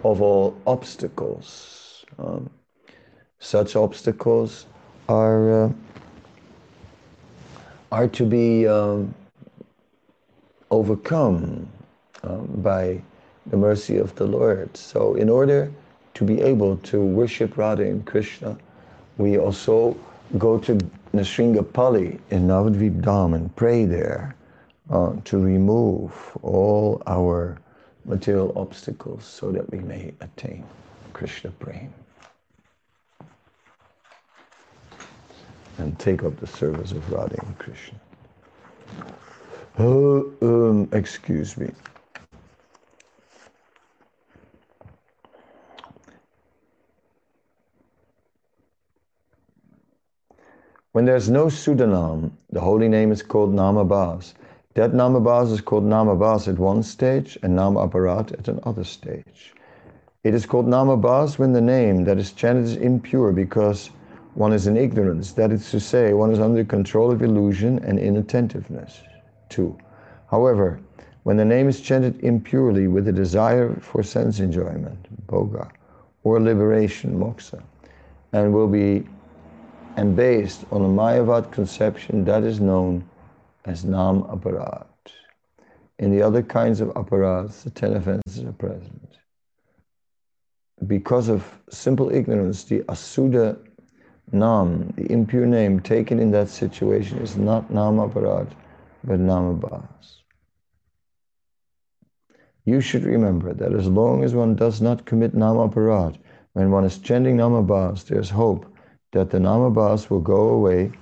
of 0.05 0.21
all 0.21 0.57
obstacles. 0.67 2.05
Um, 2.19 2.51
such 3.41 3.77
obstacles 3.77 4.67
are 5.09 5.65
uh, 5.65 5.73
are 7.91 8.09
to 8.09 8.25
be 8.25 8.67
um, 8.67 9.15
overcome 10.71 11.67
um, 12.23 12.47
by 12.63 13.01
the 13.47 13.57
mercy 13.57 13.97
of 13.97 14.15
the 14.17 14.27
Lord. 14.27 14.77
So, 14.77 15.15
in 15.15 15.29
order 15.31 15.73
to 16.15 16.25
be 16.25 16.41
able 16.43 16.77
to 16.77 17.01
worship 17.01 17.57
Radha 17.57 17.85
and 17.85 18.05
Krishna, 18.05 18.59
we 19.17 19.39
also 19.39 19.97
go 20.37 20.59
to 20.59 20.75
Nrisingapali 21.15 22.19
in 22.31 22.47
Navadvip 22.47 23.01
Dham 23.01 23.35
and 23.35 23.55
pray 23.57 23.87
there 23.87 24.35
uh, 24.91 25.15
to 25.25 25.39
remove 25.39 26.13
all 26.43 27.03
our 27.07 27.59
material 28.05 28.53
obstacles 28.57 29.25
so 29.25 29.51
that 29.51 29.71
we 29.71 29.79
may 29.79 30.13
attain 30.21 30.65
Krishna 31.15 31.51
Prem. 31.53 31.93
And 35.79 35.99
take 35.99 36.25
up 36.25 36.37
the 36.39 36.47
service 36.47 36.93
of 36.93 37.11
Radha 37.11 37.41
and 37.41 37.59
Krishna. 37.59 37.99
Oh, 39.79 40.33
um, 40.43 40.89
excuse 40.93 41.57
me. 41.57 41.71
When 50.93 51.05
there's 51.05 51.31
no 51.31 51.47
Sudanam, 51.47 52.33
the 52.51 52.61
holy 52.61 52.89
name 52.89 53.13
is 53.13 53.23
called 53.23 53.55
Namabhas. 53.55 54.35
That 54.75 54.93
Namabhas 54.93 55.53
is 55.53 55.61
called 55.61 55.85
Namabhas 55.85 56.49
at 56.49 56.59
one 56.59 56.83
stage 56.83 57.39
and 57.45 57.57
Namaparat 57.57 58.33
at 58.37 58.49
another 58.49 58.83
stage. 58.83 59.55
It 60.25 60.35
is 60.35 60.45
called 60.45 60.67
Namabhas 60.67 61.39
when 61.39 61.53
the 61.53 61.61
name 61.61 62.03
that 62.05 62.19
is 62.19 62.33
chanted 62.33 62.65
is 62.65 62.77
impure 62.77 63.31
because 63.31 63.91
one 64.35 64.53
is 64.53 64.67
in 64.67 64.77
ignorance. 64.77 65.33
That 65.33 65.53
is 65.53 65.71
to 65.71 65.81
say, 65.81 66.13
one 66.13 66.31
is 66.31 66.41
under 66.41 66.65
control 66.65 67.11
of 67.11 67.23
illusion 67.23 67.79
and 67.85 67.99
inattentiveness. 67.99 69.01
2. 69.49 69.77
However, 70.31 70.81
when 71.25 71.37
the 71.37 71.45
name 71.45 71.69
is 71.69 71.81
chanted 71.81 72.23
impurely 72.25 72.87
with 72.87 73.09
a 73.09 73.13
desire 73.13 73.75
for 73.81 74.03
sense 74.03 74.41
enjoyment, 74.41 75.27
bhoga, 75.27 75.71
or 76.25 76.41
liberation, 76.41 77.19
moksha, 77.19 77.63
and 78.33 78.53
will 78.53 78.69
be 78.69 79.07
and 79.97 80.15
based 80.15 80.65
on 80.71 80.83
a 80.83 80.89
Mayavad 80.89 81.51
conception 81.51 82.25
that 82.25 82.45
is 82.45 82.61
known 82.61 83.03
as 83.65 83.85
Nam 83.85 84.23
Aparat. 84.25 84.87
In 85.99 86.13
the 86.13 86.23
other 86.23 86.43
kinds 86.43 86.81
of 86.81 86.91
aparats, 86.91 87.65
the 87.65 87.71
ten 87.71 87.95
offenses 87.95 88.45
are 88.45 88.53
present. 88.53 89.19
Because 90.87 91.29
of 91.29 91.45
simple 91.69 92.11
ignorance, 92.11 92.63
the 92.63 92.81
Asuda 92.83 93.59
Nam, 94.33 94.93
the 94.97 95.11
impure 95.11 95.47
name 95.47 95.81
taken 95.81 96.19
in 96.19 96.31
that 96.33 96.49
situation, 96.49 97.19
is 97.19 97.37
not 97.37 97.71
Nam 97.71 97.97
Aparat, 97.97 98.49
but 99.05 99.21
Namabhas. 99.21 100.19
You 102.65 102.83
should 102.83 103.05
remember 103.05 103.55
that 103.55 103.73
as 103.73 103.87
long 103.87 104.23
as 104.23 104.35
one 104.35 104.55
does 104.55 104.83
not 104.83 105.07
commit 105.07 105.35
Namaparat, 105.35 106.19
when 106.53 106.71
one 106.71 106.85
is 106.85 106.99
chanting 106.99 107.39
Namabhas, 107.39 108.05
there's 108.05 108.29
hope 108.29 108.67
that 109.13 109.31
the 109.31 109.39
namabhas 109.39 110.11
will 110.11 110.21
go 110.21 110.51
away 110.51 110.93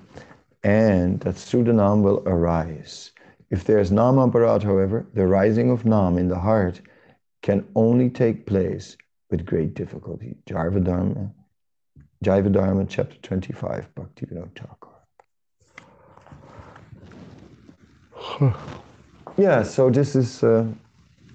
and 0.63 1.19
that 1.21 1.35
Sudanam 1.35 2.03
will 2.03 2.23
arise. 2.27 3.11
If 3.51 3.65
there's 3.65 3.91
Namaparat, 3.91 4.63
however, 4.63 5.07
the 5.15 5.27
rising 5.27 5.71
of 5.71 5.85
Nam 5.85 6.19
in 6.19 6.29
the 6.29 6.39
heart 6.39 6.81
can 7.43 7.67
only 7.75 8.11
take 8.11 8.47
place 8.47 8.97
with 9.31 9.45
great 9.45 9.75
difficulty. 9.75 10.37
Dharma, 10.47 11.33
Dharma, 12.27 12.85
chapter 12.87 13.17
25, 13.23 13.95
Bhaktivinoda 13.95 14.51
Thakur. 14.59 14.91
yeah, 19.37 19.63
so 19.63 19.91
this 19.91 20.17
is 20.17 20.43
uh, 20.43 20.67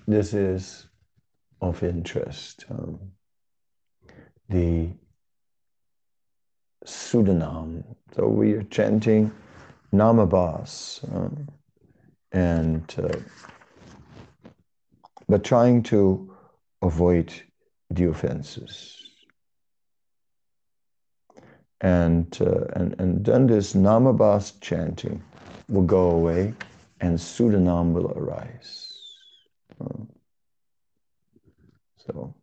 this 0.05 0.33
is 0.33 0.87
of 1.61 1.81
interest. 1.83 2.65
Um, 2.69 2.99
the 4.49 4.89
Sudanam. 6.85 7.83
So 8.13 8.27
we 8.27 8.51
are 8.53 8.63
chanting 8.63 9.31
Namabhas 9.93 11.03
um, 11.15 11.47
and 12.33 12.93
uh, 13.01 13.17
but 15.29 15.45
trying 15.45 15.83
to 15.83 16.35
avoid 16.81 17.31
the 17.89 18.09
offenses. 18.09 19.00
And, 21.81 22.37
uh, 22.39 22.65
and, 22.73 22.95
and 22.99 23.25
then 23.25 23.47
this 23.47 23.73
Namabhas 23.73 24.59
chanting 24.61 25.21
will 25.67 25.81
go 25.83 26.11
away 26.11 26.53
and 26.99 27.17
Sudanam 27.17 27.93
will 27.93 28.11
arise. 28.11 28.99
Um, 29.79 30.07
so 32.05 32.33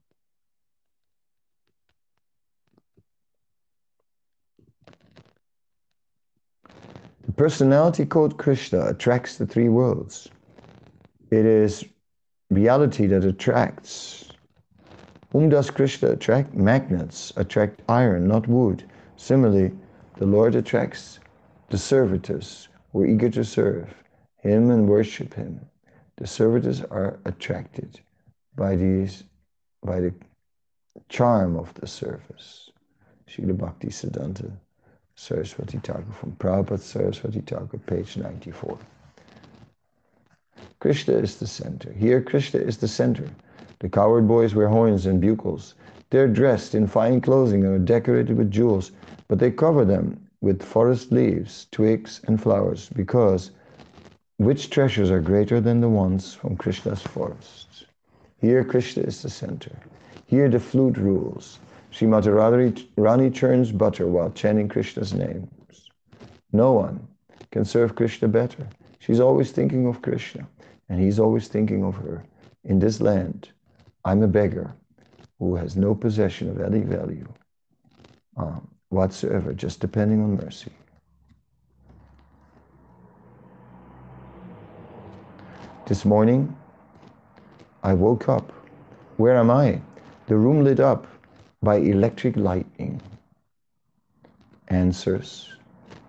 The 7.29 7.35
personality 7.35 8.07
called 8.07 8.39
Krishna 8.39 8.87
attracts 8.87 9.37
the 9.37 9.45
three 9.45 9.69
worlds. 9.69 10.29
It 11.31 11.45
is 11.45 11.85
reality 12.49 13.07
that 13.07 13.23
attracts. 13.23 14.31
Whom 15.33 15.51
does 15.51 15.69
Krishna 15.69 16.13
attract? 16.13 16.55
Magnets 16.55 17.35
attract 17.37 17.83
iron, 17.87 18.29
not 18.29 18.49
wood. 18.49 18.83
Similarly, 19.19 19.73
the 20.17 20.27
Lord 20.27 20.55
attracts 20.55 21.19
the 21.71 21.77
servitors 21.77 22.69
who 22.93 23.03
are 23.03 23.07
eager 23.07 23.29
to 23.31 23.45
serve 23.45 23.93
Him 24.37 24.71
and 24.71 24.89
worship 24.89 25.35
Him. 25.35 25.61
The 26.17 26.27
servitors 26.27 26.83
are 26.83 27.19
attracted 27.25 28.01
by 28.55 28.77
these, 28.77 29.25
by 29.83 30.01
the 30.01 30.15
charm 31.09 31.57
of 31.57 31.75
the 31.75 31.87
service. 31.87 32.71
Srila 33.29 33.59
Bhakti 33.59 33.89
Siddhanta 33.89 34.53
Saraswati 35.17 35.79
Thakur 35.79 36.13
from 36.13 36.33
Prabhupada 36.37 36.79
Saraswati 36.79 37.41
Thakur, 37.41 37.79
page 37.79 38.17
94. 38.17 38.79
Krishna 40.79 41.15
is 41.15 41.37
the 41.39 41.47
center. 41.47 41.93
Here, 41.93 42.23
Krishna 42.23 42.61
is 42.61 42.79
the 42.79 42.89
center. 42.89 43.29
The 43.81 43.89
cowherd 43.89 44.29
boys 44.29 44.55
wear 44.55 44.69
horns 44.69 45.07
and 45.07 45.21
bugles. 45.21 45.75
They're 46.11 46.27
dressed 46.27 46.75
in 46.75 46.87
fine 46.87 47.21
clothing 47.21 47.65
and 47.65 47.75
are 47.75 47.79
decorated 47.79 48.39
with 48.39 48.51
jewels, 48.51 48.93
but 49.29 49.39
they 49.39 49.51
cover 49.51 49.85
them 49.85 50.19
with 50.41 50.63
forest 50.63 51.13
leaves, 51.13 51.67
twigs, 51.71 52.23
and 52.27 52.41
flowers, 52.41 52.89
because 52.95 53.51
which 54.39 54.71
treasures 54.71 55.11
are 55.11 55.21
greater 55.21 55.61
than 55.61 55.83
the 55.83 55.89
ones 55.89 56.33
from 56.33 56.57
Krishna's 56.57 57.03
forests? 57.03 57.85
Here, 58.39 58.65
Krishna 58.65 59.03
is 59.03 59.21
the 59.21 59.29
center. 59.29 59.73
Here, 60.25 60.49
the 60.49 60.61
flute 60.61 60.97
rules. 60.97 61.59
Srimati 61.93 62.31
Radharani 62.33 63.35
churns 63.35 63.71
butter 63.71 64.07
while 64.07 64.31
chanting 64.31 64.69
Krishna's 64.69 65.13
names. 65.13 65.91
No 66.53 66.73
one 66.73 67.07
can 67.51 67.67
serve 67.67 67.97
Krishna 67.97 68.29
better. 68.29 68.67
She's 68.99 69.21
always 69.21 69.51
thinking 69.51 69.87
of 69.87 70.01
Krishna, 70.01 70.49
and 70.89 71.01
he's 71.01 71.19
always 71.19 71.49
thinking 71.49 71.85
of 71.85 71.97
her. 71.97 72.25
In 72.65 72.79
this 72.79 73.03
land, 73.03 73.51
I'm 74.07 74.23
a 74.23 74.29
beggar 74.29 74.73
who 75.39 75.57
has 75.57 75.77
no 75.77 75.95
possession 75.95 76.49
of 76.51 76.61
any 76.61 76.81
value 76.81 77.27
um, 78.37 78.69
whatsoever, 78.91 79.53
just 79.53 79.81
depending 79.81 80.23
on 80.23 80.37
mercy. 80.37 80.73
This 85.87 86.05
morning, 86.05 86.55
I 87.83 87.95
woke 87.95 88.29
up. 88.29 88.53
Where 89.17 89.37
am 89.37 89.51
I? 89.51 89.81
The 90.27 90.37
room 90.37 90.63
lit 90.63 90.81
up 90.81 91.07
by 91.63 91.77
electric 91.77 92.37
lightning? 92.37 93.01
Answers 94.69 95.55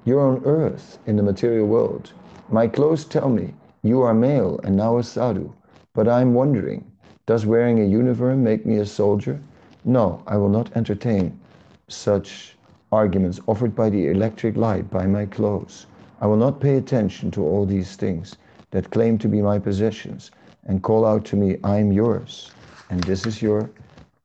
You're 0.06 0.28
on 0.28 0.44
earth 0.46 1.00
in 1.06 1.15
the 1.15 1.24
material 1.24 1.68
world. 1.68 2.12
My 2.50 2.68
clothes 2.68 3.06
tell 3.06 3.30
me 3.30 3.54
you 3.84 4.02
are 4.02 4.13
male 4.13 4.60
and 4.63 4.76
now 4.76 4.98
a 4.98 5.04
sadhu. 5.04 5.54
But 5.94 6.08
I'm 6.08 6.34
wondering, 6.34 6.88
does 7.30 7.46
wearing 7.46 7.80
a 7.80 7.86
uniform 7.86 8.44
make 8.44 8.65
me 8.65 8.78
a 8.78 8.86
soldier? 8.88 9.39
No, 9.86 10.24
I 10.26 10.36
will 10.36 10.50
not 10.50 10.76
entertain 10.76 11.39
such 11.88 12.58
arguments 12.92 13.39
offered 13.46 13.76
by 13.76 13.92
the 13.92 14.08
electric 14.08 14.58
light 14.58 14.89
by 14.89 15.06
my 15.06 15.28
clothes. 15.28 15.86
I 16.22 16.26
will 16.26 16.38
not 16.38 16.60
pay 16.60 16.78
attention 16.78 17.30
to 17.32 17.44
all 17.44 17.68
these 17.68 17.96
things 17.96 18.38
that 18.72 18.89
claim 18.89 19.20
to 19.20 19.28
be 19.28 19.44
my 19.44 19.60
possessions 19.60 20.32
and 20.63 20.82
call 20.82 21.06
out 21.06 21.24
to 21.26 21.36
me, 21.36 21.58
I'm 21.63 21.92
yours, 21.92 22.50
and 22.89 23.04
this 23.04 23.28
is 23.28 23.44
your 23.44 23.70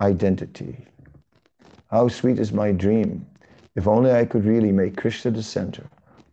identity. 0.01 0.87
How 1.90 2.09
sweet 2.09 2.38
is 2.38 2.55
my 2.55 2.73
dream. 2.73 3.27
If 3.77 3.87
only 3.87 4.12
I 4.12 4.25
could 4.25 4.47
really 4.47 4.73
make 4.73 4.97
Krishna 4.97 5.31
the 5.31 5.43
center. 5.43 5.85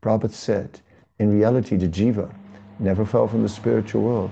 Prabhupada 0.01 0.31
said, 0.31 0.79
in 1.19 1.37
reality, 1.37 1.75
the 1.75 1.89
jiva 1.89 2.33
never 2.79 3.03
fell 3.03 3.27
from 3.27 3.43
the 3.43 3.49
spiritual 3.49 4.03
world, 4.03 4.31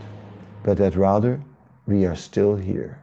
but 0.63 0.77
that 0.77 0.95
rather 0.95 1.41
we 1.89 2.05
are 2.05 2.15
still 2.15 2.55
here. 2.55 2.99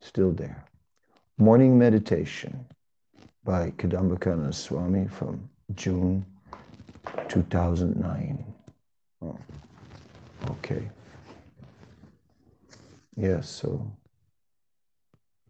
Still 0.00 0.32
there. 0.32 0.64
Morning 1.38 1.78
meditation 1.78 2.66
by 3.44 3.70
Kadamba 3.78 4.18
Kanana 4.18 4.52
Swami 4.52 5.06
from 5.06 5.48
June 5.76 6.26
2009. 7.28 8.44
Oh, 9.22 9.38
okay. 10.50 10.90
Yes, 13.16 13.48
so 13.48 13.88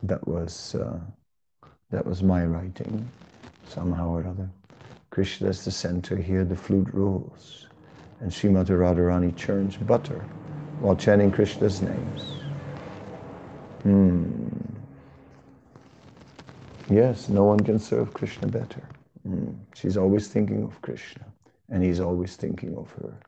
that 0.03 0.29
was 0.29 0.75
uh, 0.75 1.01
that 1.88 2.05
was 2.05 2.23
my 2.23 2.44
writing 2.44 3.09
somehow 3.66 4.11
or 4.11 4.27
other. 4.27 4.51
Krishna 5.09 5.49
is 5.49 5.64
the 5.64 5.70
center 5.70 6.16
here, 6.16 6.44
the 6.44 6.55
flute 6.55 6.92
rules. 6.92 7.66
And 8.20 8.31
Srimati 8.31 8.77
Radharani 8.77 9.35
churns 9.35 9.79
butter 9.79 10.23
while 10.81 10.97
chanting 10.97 11.31
Krishna's 11.31 11.83
names. 11.83 12.23
Hmm. 13.83 14.38
Yes, 16.88 17.29
no 17.29 17.45
one 17.45 17.61
can 17.61 17.79
serve 17.79 18.12
Krishna 18.14 18.49
better. 18.49 18.83
Hmm. 19.23 19.51
She's 19.75 19.97
always 19.97 20.29
thinking 20.29 20.62
of 20.64 20.81
Krishna, 20.83 21.25
and 21.69 21.83
he's 21.85 22.01
always 22.01 22.37
thinking 22.37 22.77
of 22.77 22.90
her. 22.93 23.21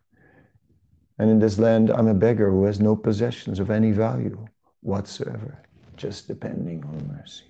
And 1.19 1.31
in 1.31 1.39
this 1.39 1.59
land, 1.59 1.91
I'm 1.91 2.09
a 2.09 2.15
beggar 2.15 2.51
who 2.51 2.65
has 2.65 2.81
no 2.81 2.97
possessions 2.97 3.61
of 3.61 3.71
any 3.71 3.93
value 3.93 4.45
whatsoever, 4.81 5.63
just 5.97 6.27
depending 6.27 6.83
on 6.85 7.07
mercy. 7.07 7.45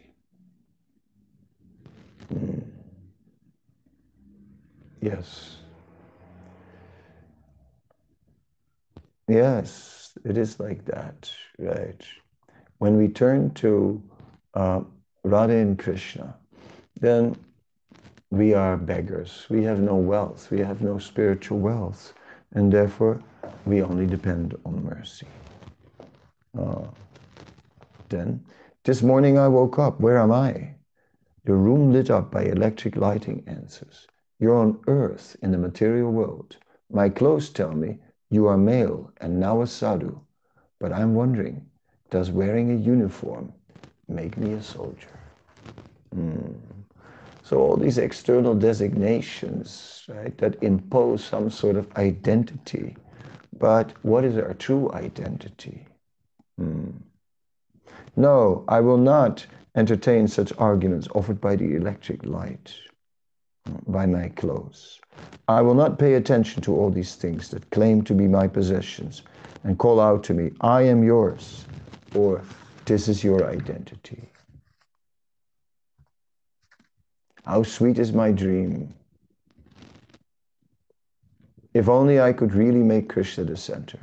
Mm. 2.35 2.63
Yes. 5.01 5.62
Yes, 9.29 10.17
it 10.25 10.37
is 10.37 10.59
like 10.59 10.85
that, 10.87 11.31
right? 11.59 12.03
When 12.79 12.97
we 12.97 13.09
turn 13.09 13.53
to 13.55 14.03
uh, 14.55 14.81
Radha 15.25 15.55
and 15.57 15.79
Krishna, 15.79 16.35
then 17.01 17.37
we 18.31 18.55
are 18.55 18.77
beggars. 18.77 19.47
We 19.49 19.63
have 19.65 19.81
no 19.81 19.95
wealth. 19.97 20.51
We 20.51 20.61
have 20.61 20.81
no 20.81 20.99
spiritual 20.99 21.59
wealth. 21.59 22.15
And 22.55 22.73
therefore, 22.73 23.23
we 23.65 23.83
only 23.83 24.07
depend 24.07 24.57
on 24.65 24.85
mercy. 24.85 25.27
Uh, 26.59 26.87
then, 28.09 28.45
this 28.85 29.03
morning 29.03 29.39
I 29.39 29.49
woke 29.49 29.79
up. 29.79 30.01
Where 30.01 30.19
am 30.19 30.33
I? 30.33 30.75
The 31.45 31.55
room 31.55 31.93
lit 31.93 32.11
up 32.11 32.31
by 32.31 32.45
electric 32.45 32.97
lighting 32.97 33.45
answers. 33.47 34.07
You're 34.39 34.57
on 34.57 34.81
earth 34.87 35.37
in 35.43 35.53
the 35.53 35.59
material 35.59 36.11
world. 36.11 36.57
My 36.91 37.09
clothes 37.09 37.51
tell 37.51 37.73
me 37.73 37.99
you 38.33 38.47
are 38.47 38.57
male 38.57 39.13
and 39.21 39.39
now 39.39 39.61
a 39.61 39.67
sadhu. 39.67 40.19
But 40.81 40.91
I'm 40.91 41.15
wondering, 41.15 41.67
does 42.11 42.31
wearing 42.31 42.71
a 42.71 42.83
uniform 42.83 43.53
make 44.09 44.39
me 44.39 44.55
a 44.55 44.63
soldier? 44.63 45.21
Mm. 46.17 46.55
So 47.43 47.59
all 47.61 47.77
these 47.77 47.99
external 47.99 48.55
designations, 48.55 50.05
right, 50.09 50.37
that 50.39 50.63
impose 50.63 51.23
some 51.23 51.51
sort 51.51 51.77
of 51.77 51.95
identity. 51.97 52.97
But 53.59 53.93
what 54.03 54.25
is 54.25 54.39
our 54.39 54.55
true 54.55 54.91
identity? 54.93 55.87
Mm. 56.59 57.03
No, 58.17 58.65
I 58.67 58.81
will 58.81 58.97
not 58.97 59.47
entertain 59.77 60.27
such 60.27 60.55
arguments 60.57 61.07
offered 61.15 61.41
by 61.41 61.57
the 61.57 61.77
electric 61.77 62.25
light, 62.25 62.73
by 63.87 64.07
my 64.07 64.31
clothes. 64.31 65.02
I 65.49 65.61
will 65.61 65.75
not 65.75 65.99
pay 65.99 66.15
attention 66.15 66.63
to 66.63 66.75
all 66.75 66.91
these 66.91 67.15
things 67.15 67.49
that 67.51 67.71
claim 67.71 68.03
to 68.05 68.15
be 68.15 68.29
my 68.29 68.47
possessions 68.47 69.23
and 69.65 69.79
call 69.79 70.01
out 70.01 70.25
to 70.25 70.35
me, 70.35 70.53
I 70.61 70.83
am 70.83 71.05
yours, 71.05 71.65
or 72.15 72.43
this 72.85 73.09
is 73.09 73.23
your 73.23 73.49
identity. 73.49 74.29
How 77.45 77.63
sweet 77.63 77.99
is 77.99 78.13
my 78.13 78.31
dream. 78.31 78.95
If 81.75 81.89
only 81.89 82.21
I 82.21 82.33
could 82.33 82.55
really 82.55 82.83
make 82.83 83.09
Krishna 83.09 83.45
the 83.45 83.57
center. 83.57 83.99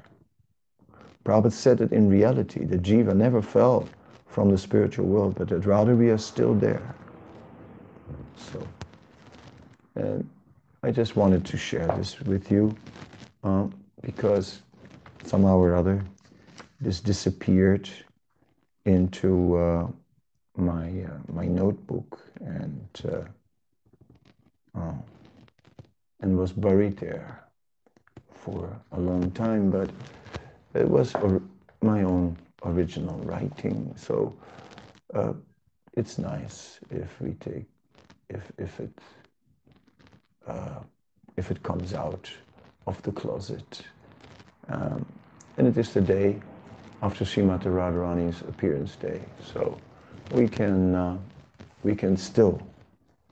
Prabhupada 1.23 1.51
said 1.51 1.77
that 1.77 1.93
in 1.93 2.09
reality, 2.09 2.65
the 2.65 2.77
jiva 2.77 3.15
never 3.15 3.41
fell 3.41 3.87
from 4.27 4.49
the 4.49 4.57
spiritual 4.57 5.05
world, 5.05 5.35
but 5.35 5.49
that 5.49 5.65
rather 5.65 5.95
we 5.95 6.09
are 6.09 6.17
still 6.17 6.53
there. 6.53 6.95
So, 8.35 8.67
and 9.95 10.27
I 10.81 10.91
just 10.91 11.15
wanted 11.15 11.45
to 11.45 11.57
share 11.57 11.87
this 11.87 12.19
with 12.21 12.51
you 12.51 12.75
uh, 13.43 13.67
because 14.01 14.61
somehow 15.25 15.57
or 15.57 15.75
other 15.75 16.03
this 16.79 17.01
disappeared 17.01 17.89
into 18.85 19.57
uh, 19.57 19.87
my 20.55 20.87
uh, 21.03 21.17
my 21.33 21.45
notebook 21.45 22.21
and 22.39 22.87
uh, 23.05 24.79
uh, 24.79 24.93
and 26.21 26.37
was 26.37 26.51
buried 26.53 26.97
there 26.97 27.43
for 28.33 28.69
a 28.93 28.99
long 28.99 29.31
time. 29.31 29.69
But 29.69 29.89
it 30.73 30.87
was 30.89 31.13
my 31.81 32.03
own 32.03 32.37
original 32.63 33.17
writing. 33.19 33.93
So 33.97 34.33
uh, 35.13 35.33
it's 35.93 36.17
nice 36.17 36.79
if 36.89 37.19
we 37.19 37.31
take, 37.33 37.65
if, 38.29 38.51
if 38.57 38.79
it, 38.79 38.91
if 41.37 41.51
it 41.51 41.63
comes 41.63 41.93
out 41.93 42.29
of 42.85 43.01
the 43.03 43.11
closet. 43.11 43.81
Um, 44.67 45.05
and 45.57 45.67
it 45.67 45.77
is 45.77 45.93
the 45.93 46.01
day 46.01 46.39
after 47.01 47.23
Srimati 47.25 47.65
Radharani's 47.65 48.41
appearance 48.41 48.95
day. 48.95 49.21
So 49.53 49.79
we 50.31 50.47
can, 50.47 50.95
uh, 50.95 51.17
we 51.83 51.95
can 51.95 52.17
still 52.17 52.61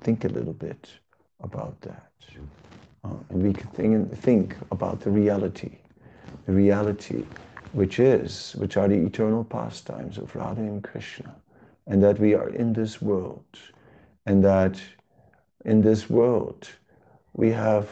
think 0.02 0.24
a 0.24 0.30
little 0.30 0.54
bit 0.54 0.90
about 1.42 1.80
that. 1.82 2.12
Uh, 3.04 3.10
and 3.30 3.44
we 3.44 3.54
can 3.54 3.68
think, 3.68 4.18
think 4.20 4.56
about 4.72 5.02
the 5.02 5.10
reality, 5.10 5.78
the 6.46 6.54
reality 6.54 7.24
which 7.74 8.00
is, 8.00 8.54
which 8.58 8.78
are 8.78 8.88
the 8.88 8.96
eternal 8.96 9.44
pastimes 9.44 10.18
of 10.18 10.36
Radha 10.36 10.62
and 10.62 10.84
Krishna, 10.84 11.36
and 11.88 12.02
that 12.04 12.20
we 12.20 12.34
are 12.34 12.50
in 12.50 12.74
this 12.74 13.02
world, 13.02 13.46
and 14.26 14.44
that 14.44 14.80
in 15.66 15.82
this 15.82 16.10
world 16.10 16.70
we 17.38 17.52
have 17.52 17.88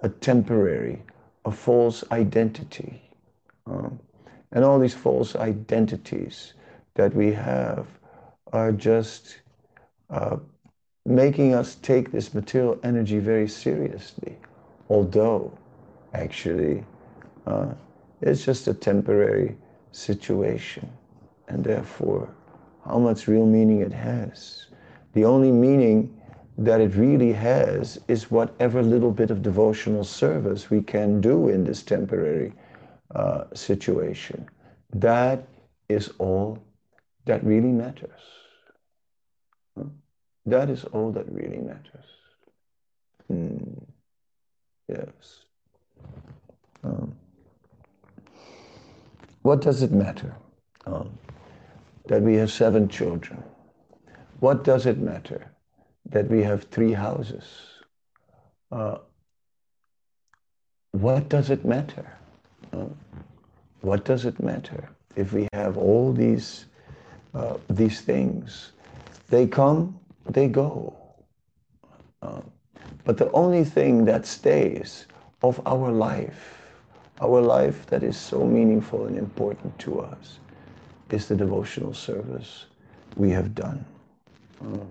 a 0.00 0.08
temporary, 0.08 1.00
a 1.44 1.52
false 1.52 2.02
identity. 2.10 3.00
Um, 3.66 4.00
and 4.52 4.64
all 4.64 4.80
these 4.80 4.94
false 4.94 5.36
identities 5.36 6.54
that 6.94 7.14
we 7.14 7.32
have 7.32 7.86
are 8.52 8.72
just 8.72 9.38
uh, 10.08 10.38
making 11.06 11.54
us 11.54 11.76
take 11.76 12.10
this 12.10 12.34
material 12.34 12.78
energy 12.82 13.18
very 13.18 13.48
seriously, 13.48 14.36
although 14.88 15.56
actually 16.14 16.84
uh, 17.46 17.68
it's 18.22 18.44
just 18.44 18.66
a 18.66 18.74
temporary 18.74 19.56
situation. 19.92 20.90
And 21.48 21.62
therefore, 21.62 22.28
how 22.84 22.98
much 22.98 23.28
real 23.28 23.46
meaning 23.46 23.80
it 23.80 23.92
has. 23.92 24.66
The 25.12 25.24
only 25.24 25.52
meaning 25.52 26.19
that 26.60 26.78
it 26.82 26.94
really 26.94 27.32
has 27.32 27.98
is 28.06 28.30
whatever 28.30 28.82
little 28.82 29.10
bit 29.10 29.30
of 29.30 29.40
devotional 29.40 30.04
service 30.04 30.68
we 30.68 30.82
can 30.82 31.18
do 31.18 31.48
in 31.48 31.64
this 31.64 31.82
temporary 31.82 32.52
uh, 33.14 33.44
situation. 33.54 34.46
That 34.92 35.48
is 35.88 36.12
all 36.18 36.58
that 37.24 37.42
really 37.44 37.72
matters. 37.72 38.20
That 40.44 40.68
is 40.68 40.84
all 40.84 41.10
that 41.12 41.32
really 41.32 41.58
matters. 41.58 42.08
Hmm. 43.28 43.56
Yes. 44.86 45.44
Um. 46.84 47.16
What 49.42 49.62
does 49.62 49.82
it 49.82 49.92
matter 49.92 50.34
um, 50.84 51.18
that 52.08 52.20
we 52.20 52.34
have 52.34 52.50
seven 52.52 52.88
children? 52.88 53.42
What 54.40 54.64
does 54.64 54.84
it 54.84 54.98
matter 54.98 55.50
that 56.10 56.28
we 56.28 56.42
have 56.42 56.64
three 56.64 56.92
houses? 56.92 57.44
Uh, 58.70 58.98
what 60.92 61.28
does 61.28 61.50
it 61.50 61.64
matter? 61.64 62.06
Uh, 62.72 62.86
what 63.80 64.04
does 64.04 64.24
it 64.24 64.40
matter 64.42 64.88
if 65.16 65.32
we 65.32 65.48
have 65.52 65.76
all 65.76 66.12
these 66.12 66.66
uh, 67.34 67.56
these 67.68 68.00
things? 68.00 68.72
They 69.28 69.46
come, 69.46 69.98
they 70.28 70.48
go. 70.48 70.96
Uh, 72.22 72.42
but 73.04 73.16
the 73.16 73.30
only 73.32 73.64
thing 73.64 74.04
that 74.04 74.26
stays 74.26 75.06
of 75.42 75.60
our 75.66 75.90
life 75.90 76.60
our 77.20 77.40
life 77.40 77.86
that 77.86 78.02
is 78.02 78.16
so 78.16 78.46
meaningful 78.46 79.06
and 79.06 79.18
important 79.18 79.78
to 79.78 80.00
us 80.00 80.38
is 81.10 81.28
the 81.28 81.36
devotional 81.36 81.92
service 81.92 82.66
we 83.16 83.30
have 83.30 83.54
done. 83.54 83.84
Um, 84.60 84.88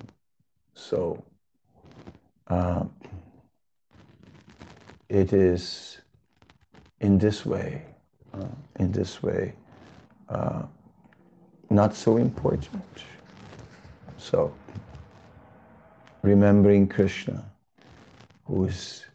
so 0.79 1.23
uh, 2.47 2.85
it 5.09 5.33
is 5.33 5.99
in 7.01 7.17
this 7.17 7.45
way, 7.45 7.83
uh, 8.33 8.45
in 8.79 8.91
this 8.91 9.21
way, 9.21 9.53
uh, 10.29 10.63
not 11.69 11.93
so 11.93 12.17
important. 12.17 12.83
So 14.17 14.53
remembering 16.21 16.87
Krishna, 16.87 17.43
who 18.45 18.65
is 18.65 19.05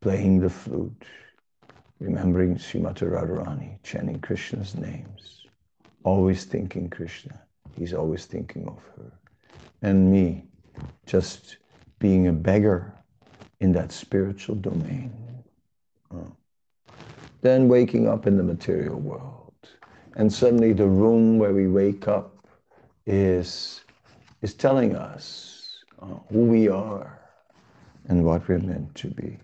playing 0.00 0.40
the 0.40 0.50
flute, 0.50 1.04
remembering 1.98 2.56
Srimati 2.56 3.10
Radharani, 3.10 3.78
chanting 3.82 4.20
Krishna's 4.20 4.74
names, 4.74 5.46
always 6.04 6.44
thinking 6.44 6.88
Krishna. 6.88 7.40
He's 7.76 7.94
always 7.94 8.26
thinking 8.26 8.66
of 8.68 8.78
her. 8.96 9.12
And 9.82 10.10
me, 10.12 10.44
just 11.06 11.58
being 11.98 12.28
a 12.28 12.32
beggar 12.32 12.94
in 13.60 13.72
that 13.72 13.92
spiritual 13.92 14.54
domain. 14.54 15.12
Uh, 16.10 16.30
than 17.42 17.68
waking 17.68 18.08
up 18.08 18.26
in 18.26 18.36
the 18.36 18.42
material 18.42 18.98
world. 18.98 19.54
And 20.16 20.32
suddenly 20.32 20.72
the 20.72 20.86
room 20.86 21.38
where 21.38 21.52
we 21.52 21.68
wake 21.68 22.08
up 22.08 22.46
is, 23.06 23.80
is 24.42 24.54
telling 24.54 24.94
us 24.96 25.84
uh, 26.02 26.06
who 26.30 26.40
we 26.40 26.68
are 26.68 27.20
and 28.08 28.24
what 28.24 28.46
we're 28.48 28.58
meant 28.58 28.94
to 28.96 29.08
be. 29.08 29.38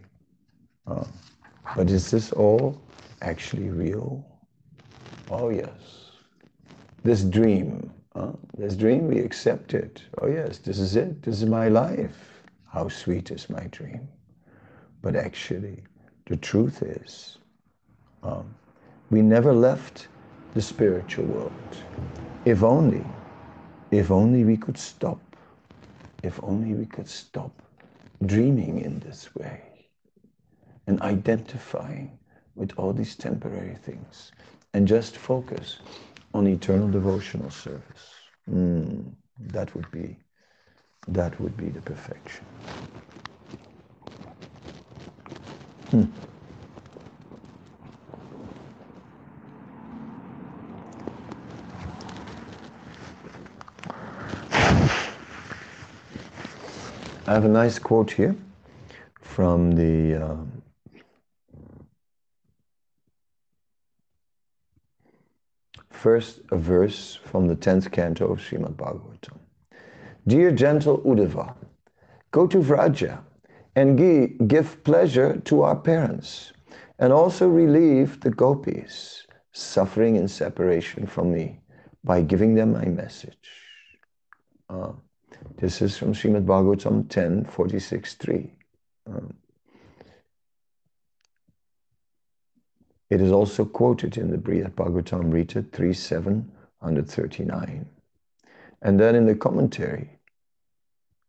Uh, 0.86 1.04
but 1.74 1.90
is 1.90 2.10
this 2.10 2.32
all 2.32 2.80
actually 3.22 3.70
real? 3.70 4.24
Oh, 5.30 5.50
yes. 5.50 6.10
This 7.02 7.22
dream, 7.22 7.92
this 8.56 8.76
dream, 8.76 9.08
we 9.08 9.18
accept 9.20 9.74
it. 9.74 10.02
Oh, 10.20 10.26
yes, 10.26 10.58
this 10.58 10.78
is 10.78 10.96
it. 10.96 11.22
This 11.22 11.42
is 11.42 11.48
my 11.48 11.68
life. 11.68 12.42
How 12.66 12.88
sweet 12.88 13.30
is 13.30 13.50
my 13.50 13.66
dream. 13.70 14.08
But 15.02 15.14
actually, 15.14 15.82
the 16.26 16.36
truth 16.36 16.82
is, 16.82 17.38
um, 18.22 18.54
we 19.10 19.22
never 19.22 19.52
left 19.52 20.08
the 20.54 20.62
spiritual 20.62 21.26
world. 21.26 21.52
If 22.44 22.62
only, 22.62 23.04
if 23.90 24.10
only 24.10 24.44
we 24.44 24.56
could 24.56 24.78
stop, 24.78 25.20
if 26.22 26.42
only 26.42 26.74
we 26.74 26.86
could 26.86 27.08
stop 27.08 27.52
dreaming 28.24 28.80
in 28.80 28.98
this 29.00 29.34
way 29.34 29.62
and 30.86 31.00
identifying 31.02 32.18
with 32.54 32.72
all 32.78 32.92
these 32.92 33.14
temporary 33.14 33.76
things 33.76 34.32
and 34.72 34.88
just 34.88 35.16
focus 35.16 35.78
on 36.36 36.46
eternal 36.46 36.88
devotional 36.88 37.50
service. 37.50 38.04
Mm, 38.50 39.12
that 39.40 39.74
would 39.74 39.90
be 39.90 40.16
that 41.08 41.40
would 41.40 41.56
be 41.56 41.68
the 41.68 41.80
perfection. 41.80 42.44
Hmm. 45.90 46.04
I 57.28 57.32
have 57.32 57.44
a 57.44 57.48
nice 57.48 57.78
quote 57.78 58.10
here 58.10 58.36
from 59.22 59.72
the 59.72 60.14
um, 60.16 60.55
first 66.06 66.38
verse 66.52 67.18
from 67.24 67.48
the 67.48 67.56
10th 67.56 67.90
canto 67.90 68.26
of 68.32 68.38
Srimad 68.38 68.76
Bhagavatam. 68.76 69.38
Dear 70.28 70.52
gentle 70.52 70.98
Uddhava, 70.98 71.56
go 72.30 72.46
to 72.46 72.58
Vraja 72.58 73.18
and 73.74 73.98
give 74.48 74.84
pleasure 74.84 75.40
to 75.46 75.62
our 75.62 75.74
parents 75.74 76.52
and 77.00 77.12
also 77.12 77.48
relieve 77.48 78.20
the 78.20 78.30
gopis 78.30 79.26
suffering 79.50 80.14
in 80.14 80.28
separation 80.28 81.08
from 81.08 81.32
me 81.32 81.58
by 82.04 82.22
giving 82.22 82.54
them 82.54 82.70
my 82.74 82.84
message. 82.84 83.50
Uh, 84.70 84.92
this 85.56 85.82
is 85.82 85.98
from 85.98 86.14
Srimad 86.14 86.46
Bhagavatam 86.46 87.08
10, 87.08 87.46
46, 87.46 88.14
3. 88.14 88.54
Um, 89.08 89.34
it 93.10 93.20
is 93.20 93.30
also 93.30 93.64
quoted 93.64 94.16
in 94.16 94.30
the 94.30 94.38
Brihad 94.38 94.74
Bhagavatamrita 94.74 95.70
3739. 95.72 97.86
And 98.82 99.00
then 99.00 99.14
in 99.14 99.26
the 99.26 99.34
commentary, 99.34 100.10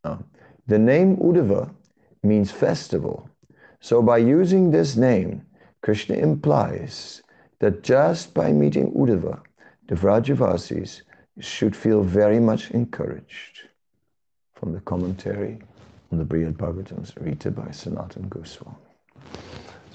uh, 0.03 0.17
the 0.67 0.79
name 0.79 1.17
Uddhava 1.17 1.69
means 2.23 2.51
festival. 2.51 3.29
So 3.79 4.01
by 4.01 4.17
using 4.17 4.71
this 4.71 4.95
name, 4.95 5.45
Krishna 5.81 6.15
implies 6.15 7.21
that 7.59 7.83
just 7.83 8.33
by 8.33 8.51
meeting 8.51 8.91
Uddhava, 8.93 9.41
the 9.87 9.95
Vrajavasis 9.95 11.01
should 11.39 11.75
feel 11.75 12.03
very 12.03 12.39
much 12.39 12.71
encouraged 12.71 13.61
from 14.55 14.73
the 14.73 14.81
commentary 14.81 15.59
on 16.11 16.17
the 16.17 16.25
Brihad 16.25 16.57
Bhagavatams 16.57 17.13
written 17.23 17.53
by 17.53 17.69
Sanatan 17.71 18.27
Goswami. 18.27 18.86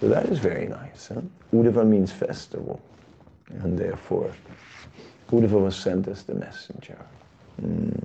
So 0.03 0.09
that 0.09 0.27
is 0.27 0.41
very 0.41 0.67
nice. 0.67 1.12
Huh? 1.15 1.21
Uddhava 1.53 1.87
means 1.87 2.11
festival, 2.11 2.83
and 3.61 3.79
therefore 3.79 4.35
Uddhava 5.31 5.61
was 5.62 5.77
sent 5.77 6.09
as 6.09 6.25
the 6.25 6.35
messenger. 6.35 6.99
Mm. 7.62 8.03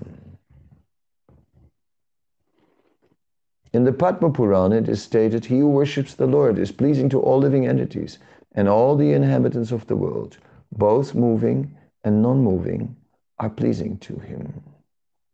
In 3.73 3.83
the 3.83 3.91
Padma 3.91 4.29
Purana, 4.29 4.75
it 4.75 4.87
is 4.87 5.01
stated, 5.01 5.43
He 5.43 5.57
who 5.57 5.69
worships 5.69 6.13
the 6.13 6.27
Lord 6.27 6.59
is 6.59 6.71
pleasing 6.71 7.09
to 7.09 7.19
all 7.19 7.39
living 7.39 7.65
entities 7.65 8.19
and 8.53 8.69
all 8.69 8.95
the 8.95 9.13
inhabitants 9.13 9.71
of 9.71 9.87
the 9.87 9.95
world, 9.95 10.37
both 10.73 11.15
moving 11.15 11.75
and 12.03 12.21
non 12.21 12.43
moving, 12.43 12.95
are 13.39 13.49
pleasing 13.49 13.97
to 13.97 14.19
Him. 14.19 14.61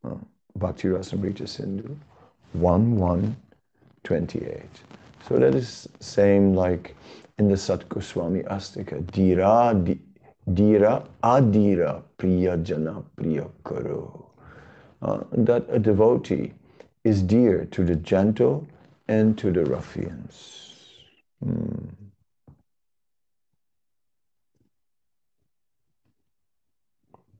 Oh. 0.06 0.21
Bhakti 0.56 0.88
Rasamrita 0.88 1.45
Sindhu 1.45 1.97
1 2.54 2.95
1 2.95 3.36
28. 4.06 4.62
So 5.27 5.39
that 5.39 5.55
is 5.55 5.88
same 5.99 6.53
like 6.53 6.95
in 7.39 7.47
the 7.47 7.57
Sat 7.57 7.88
Goswami 7.88 8.43
Ashtaka. 8.43 9.09
Dira, 9.12 9.73
di, 9.73 9.99
dira 10.53 11.07
adira 11.23 12.03
priya 12.17 12.57
jana 12.57 13.01
priya 13.15 13.47
karo. 13.63 14.29
Uh, 15.01 15.23
that 15.31 15.65
a 15.69 15.79
devotee 15.79 16.53
is 17.03 17.21
dear 17.21 17.65
to 17.71 17.83
the 17.83 17.95
gentle 17.95 18.67
and 19.07 19.38
to 19.38 19.51
the 19.51 19.65
ruffians. 19.65 20.75
Hmm. 21.43 21.88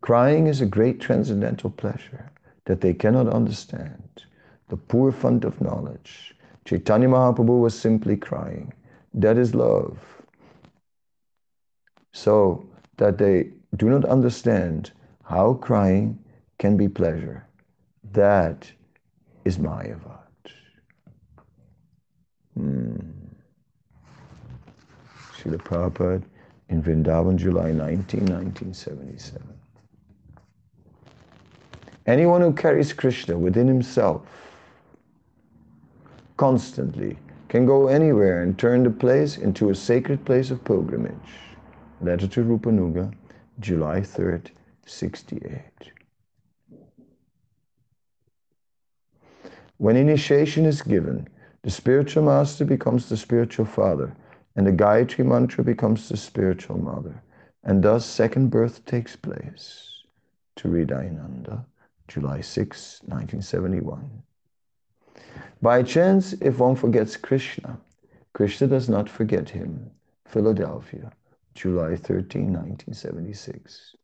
Crying 0.01 0.47
is 0.47 0.59
a 0.59 0.65
great 0.65 0.99
transcendental 0.99 1.69
pleasure 1.69 2.29
that 2.65 2.81
they 2.81 2.93
cannot 2.93 3.27
understand. 3.27 4.23
The 4.67 4.75
poor 4.75 5.13
fund 5.13 5.45
of 5.45 5.61
knowledge. 5.61 6.35
Chaitanya 6.65 7.08
Mahaprabhu 7.10 7.60
was 7.60 7.78
simply 7.78 8.15
crying. 8.15 8.71
That 9.13 9.38
is 9.38 9.54
love. 9.54 9.99
So 12.13 12.65
that 12.97 13.17
they 13.17 13.49
do 13.76 13.89
not 13.89 14.06
understand 14.06 14.91
how 15.23 15.56
crying 15.56 16.19
can 16.60 16.78
be 16.78 16.88
pleasure. 16.88 17.45
That 18.12 18.71
is 19.45 19.58
Mayavad. 19.58 20.19
Hmm. 22.54 22.95
Srila 25.36 25.58
Prabhupada 25.58 26.23
in 26.69 26.82
Vrindavan, 26.82 27.36
July 27.36 27.71
19, 27.71 28.21
1977. 28.21 29.41
Anyone 32.06 32.41
who 32.41 32.54
carries 32.54 32.93
Krishna 32.93 33.38
within 33.38 33.67
himself 33.67 34.42
constantly 36.43 37.17
can 37.47 37.65
go 37.65 37.88
anywhere 37.88 38.43
and 38.43 38.60
turn 38.60 38.84
the 38.84 38.89
place 38.89 39.38
into 39.38 39.69
a 39.69 39.75
sacred 39.75 40.25
place 40.25 40.51
of 40.51 40.62
pilgrimage. 40.65 41.32
Letter 42.01 42.27
to 42.27 42.43
Rupanuga, 42.43 43.13
July 43.62 44.01
3rd, 44.01 44.49
68. 44.86 45.62
When 49.77 49.95
initiation 49.95 50.65
is 50.65 50.82
given, 50.82 51.29
the 51.62 51.71
spiritual 51.71 52.25
master 52.25 52.65
becomes 52.65 53.08
the 53.08 53.15
spiritual 53.15 53.65
father, 53.65 54.13
and 54.58 54.67
the 54.67 54.73
Gayatri 54.73 55.25
mantra 55.25 55.63
becomes 55.63 56.10
the 56.10 56.17
spiritual 56.17 56.77
mother, 56.77 57.23
and 57.63 57.82
thus 57.82 58.06
second 58.06 58.49
birth 58.49 58.84
takes 58.84 59.15
place. 59.15 60.03
To 60.58 60.67
Hridayananda. 60.67 61.63
July 62.10 62.41
6, 62.41 62.99
1971. 63.03 64.23
By 65.62 65.84
chance, 65.84 66.34
if 66.34 66.60
one 66.60 66.76
forgets 66.76 67.15
Krishna, 67.15 67.80
Krishna 68.34 68.67
does 68.67 68.89
not 68.89 69.10
forget 69.10 69.49
him. 69.49 69.91
Philadelphia, 70.26 71.12
July 71.54 71.95
13, 71.95 72.52
1976. 72.52 73.95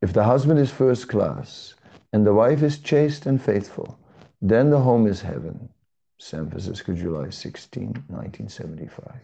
If 0.00 0.12
the 0.12 0.24
husband 0.24 0.58
is 0.58 0.70
first 0.70 1.08
class 1.08 1.74
and 2.12 2.26
the 2.26 2.32
wife 2.32 2.62
is 2.62 2.78
chaste 2.78 3.26
and 3.26 3.40
faithful, 3.40 3.98
then 4.40 4.70
the 4.70 4.80
home 4.80 5.06
is 5.06 5.20
heaven. 5.20 5.68
San 6.18 6.48
Francisco, 6.48 6.94
July 6.94 7.30
16, 7.30 7.86
1975. 8.08 9.20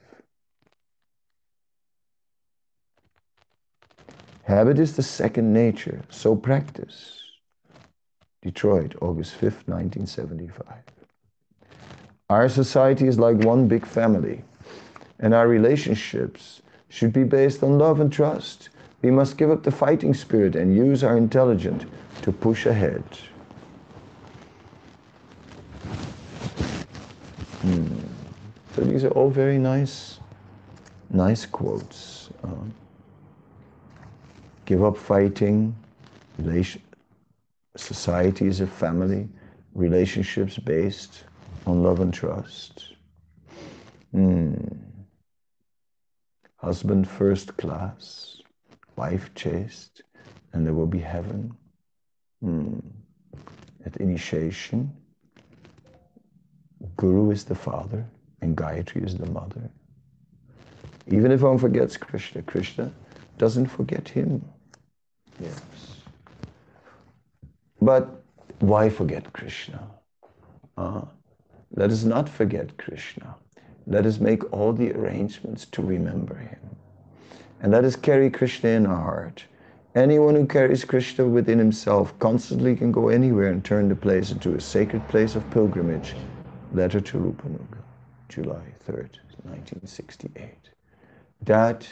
Habit 4.44 4.78
is 4.78 4.94
the 4.94 5.02
second 5.02 5.52
nature, 5.52 6.02
so 6.10 6.36
practice. 6.36 7.23
Detroit, 8.44 8.94
August 9.00 9.32
5th, 9.40 9.66
1975. 9.66 10.66
Our 12.28 12.48
society 12.50 13.06
is 13.08 13.18
like 13.18 13.38
one 13.38 13.66
big 13.66 13.86
family, 13.86 14.44
and 15.18 15.32
our 15.32 15.48
relationships 15.48 16.60
should 16.90 17.14
be 17.14 17.24
based 17.24 17.62
on 17.62 17.78
love 17.78 18.00
and 18.00 18.12
trust. 18.12 18.68
We 19.00 19.10
must 19.10 19.38
give 19.38 19.50
up 19.50 19.62
the 19.62 19.70
fighting 19.70 20.12
spirit 20.12 20.56
and 20.56 20.76
use 20.76 21.02
our 21.02 21.16
intelligence 21.16 21.84
to 22.20 22.32
push 22.32 22.66
ahead. 22.66 23.02
Hmm. 27.62 27.98
So 28.74 28.82
these 28.82 29.04
are 29.04 29.10
all 29.10 29.30
very 29.30 29.56
nice, 29.56 30.18
nice 31.08 31.46
quotes. 31.46 32.28
Uh, 32.42 32.66
give 34.66 34.84
up 34.84 34.98
fighting. 34.98 35.74
Relation, 36.38 36.82
society 37.76 38.46
is 38.46 38.60
a 38.60 38.66
family. 38.66 39.28
Relationships 39.74 40.58
based 40.58 41.24
on 41.66 41.82
love 41.82 42.00
and 42.00 42.14
trust. 42.14 42.94
Mm. 44.14 44.78
Husband 46.56 47.08
first 47.08 47.56
class, 47.56 48.40
wife 48.96 49.30
chaste, 49.34 50.02
and 50.52 50.64
there 50.64 50.74
will 50.74 50.86
be 50.86 51.00
heaven. 51.00 51.54
Mm. 52.42 52.82
At 53.84 53.96
initiation, 53.96 54.92
Guru 56.96 57.30
is 57.30 57.44
the 57.44 57.54
father 57.54 58.06
and 58.40 58.56
Gayatri 58.56 59.04
is 59.04 59.16
the 59.16 59.26
mother. 59.30 59.70
Even 61.08 61.32
if 61.32 61.42
one 61.42 61.58
forgets 61.58 61.96
Krishna, 61.96 62.42
Krishna 62.42 62.92
doesn't 63.36 63.66
forget 63.66 64.08
him. 64.08 64.44
Yes. 65.40 65.93
But 67.84 68.22
why 68.60 68.88
forget 68.88 69.30
Krishna? 69.34 69.90
Uh, 70.78 71.02
let 71.76 71.90
us 71.90 72.02
not 72.02 72.30
forget 72.30 72.78
Krishna. 72.78 73.34
Let 73.86 74.06
us 74.06 74.20
make 74.20 74.50
all 74.54 74.72
the 74.72 74.92
arrangements 74.92 75.66
to 75.66 75.82
remember 75.82 76.34
him. 76.34 76.76
And 77.60 77.72
let 77.72 77.84
us 77.84 77.94
carry 77.94 78.30
Krishna 78.30 78.70
in 78.70 78.86
our 78.86 79.02
heart. 79.02 79.44
Anyone 79.94 80.34
who 80.34 80.46
carries 80.46 80.82
Krishna 80.82 81.26
within 81.26 81.58
himself 81.58 82.18
constantly 82.18 82.74
can 82.74 82.90
go 82.90 83.08
anywhere 83.08 83.50
and 83.50 83.62
turn 83.62 83.90
the 83.90 83.96
place 83.96 84.30
into 84.30 84.54
a 84.54 84.60
sacred 84.62 85.06
place 85.08 85.36
of 85.36 85.48
pilgrimage. 85.50 86.14
Letter 86.72 87.02
to 87.02 87.18
Rupanuga, 87.18 87.82
July 88.30 88.64
3rd, 88.88 89.18
1968. 89.44 90.70
That 91.42 91.86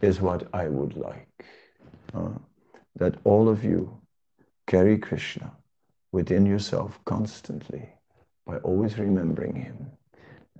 is 0.00 0.20
what 0.20 0.46
I 0.54 0.68
would 0.68 0.96
like. 0.96 1.44
Uh, 2.14 2.38
that 2.94 3.16
all 3.24 3.48
of 3.48 3.64
you 3.64 3.98
carry 4.68 4.98
Krishna 4.98 5.50
within 6.12 6.46
yourself 6.46 7.00
constantly 7.06 7.88
by 8.46 8.58
always 8.58 8.98
remembering 8.98 9.56
him. 9.56 9.90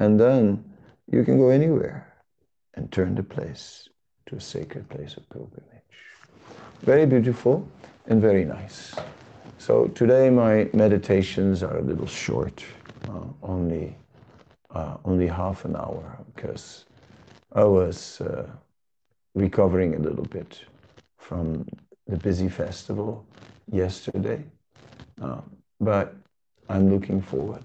And 0.01 0.19
then 0.19 0.65
you 1.13 1.23
can 1.25 1.39
go 1.39 1.51
anywhere 1.51 2.13
and 2.75 2.91
turn 2.91 3.15
the 3.15 3.23
place 3.23 3.89
to 4.27 4.37
a 4.37 4.41
sacred 4.41 4.89
place 4.89 5.17
of 5.17 5.29
pilgrimage. 5.29 5.99
Very 6.81 7.07
beautiful 7.07 7.69
and 8.07 8.21
very 8.21 8.45
nice. 8.45 8.95
So 9.59 9.89
today 9.89 10.31
my 10.31 10.69
meditations 10.73 11.63
are 11.63 11.79
a 11.79 11.83
little 11.83 12.07
short, 12.07 12.65
uh, 13.09 13.27
only 13.43 13.95
uh, 14.71 14.97
only 15.05 15.27
half 15.27 15.65
an 15.65 15.75
hour, 15.77 16.19
because 16.35 16.85
I 17.53 17.65
was 17.65 18.21
uh, 18.21 18.47
recovering 19.35 19.95
a 19.95 19.99
little 19.99 20.27
bit 20.27 20.61
from 21.17 21.67
the 22.07 22.19
busy 22.19 22.49
festival 22.49 23.25
yesterday. 23.73 24.45
Um, 25.21 25.51
but 25.81 26.15
I'm 26.69 26.93
looking 26.93 27.23
forward 27.23 27.65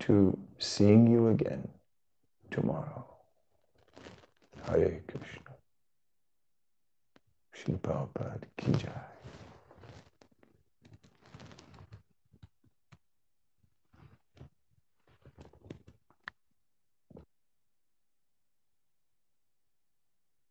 to 0.00 0.36
seeing 0.58 1.06
you 1.06 1.28
again 1.28 1.68
tomorrow. 2.50 3.04
Hare 4.66 5.02
Krishna. 5.06 5.52
Srila 7.54 7.78
Prabhupada 7.80 8.44
Ki. 8.56 8.72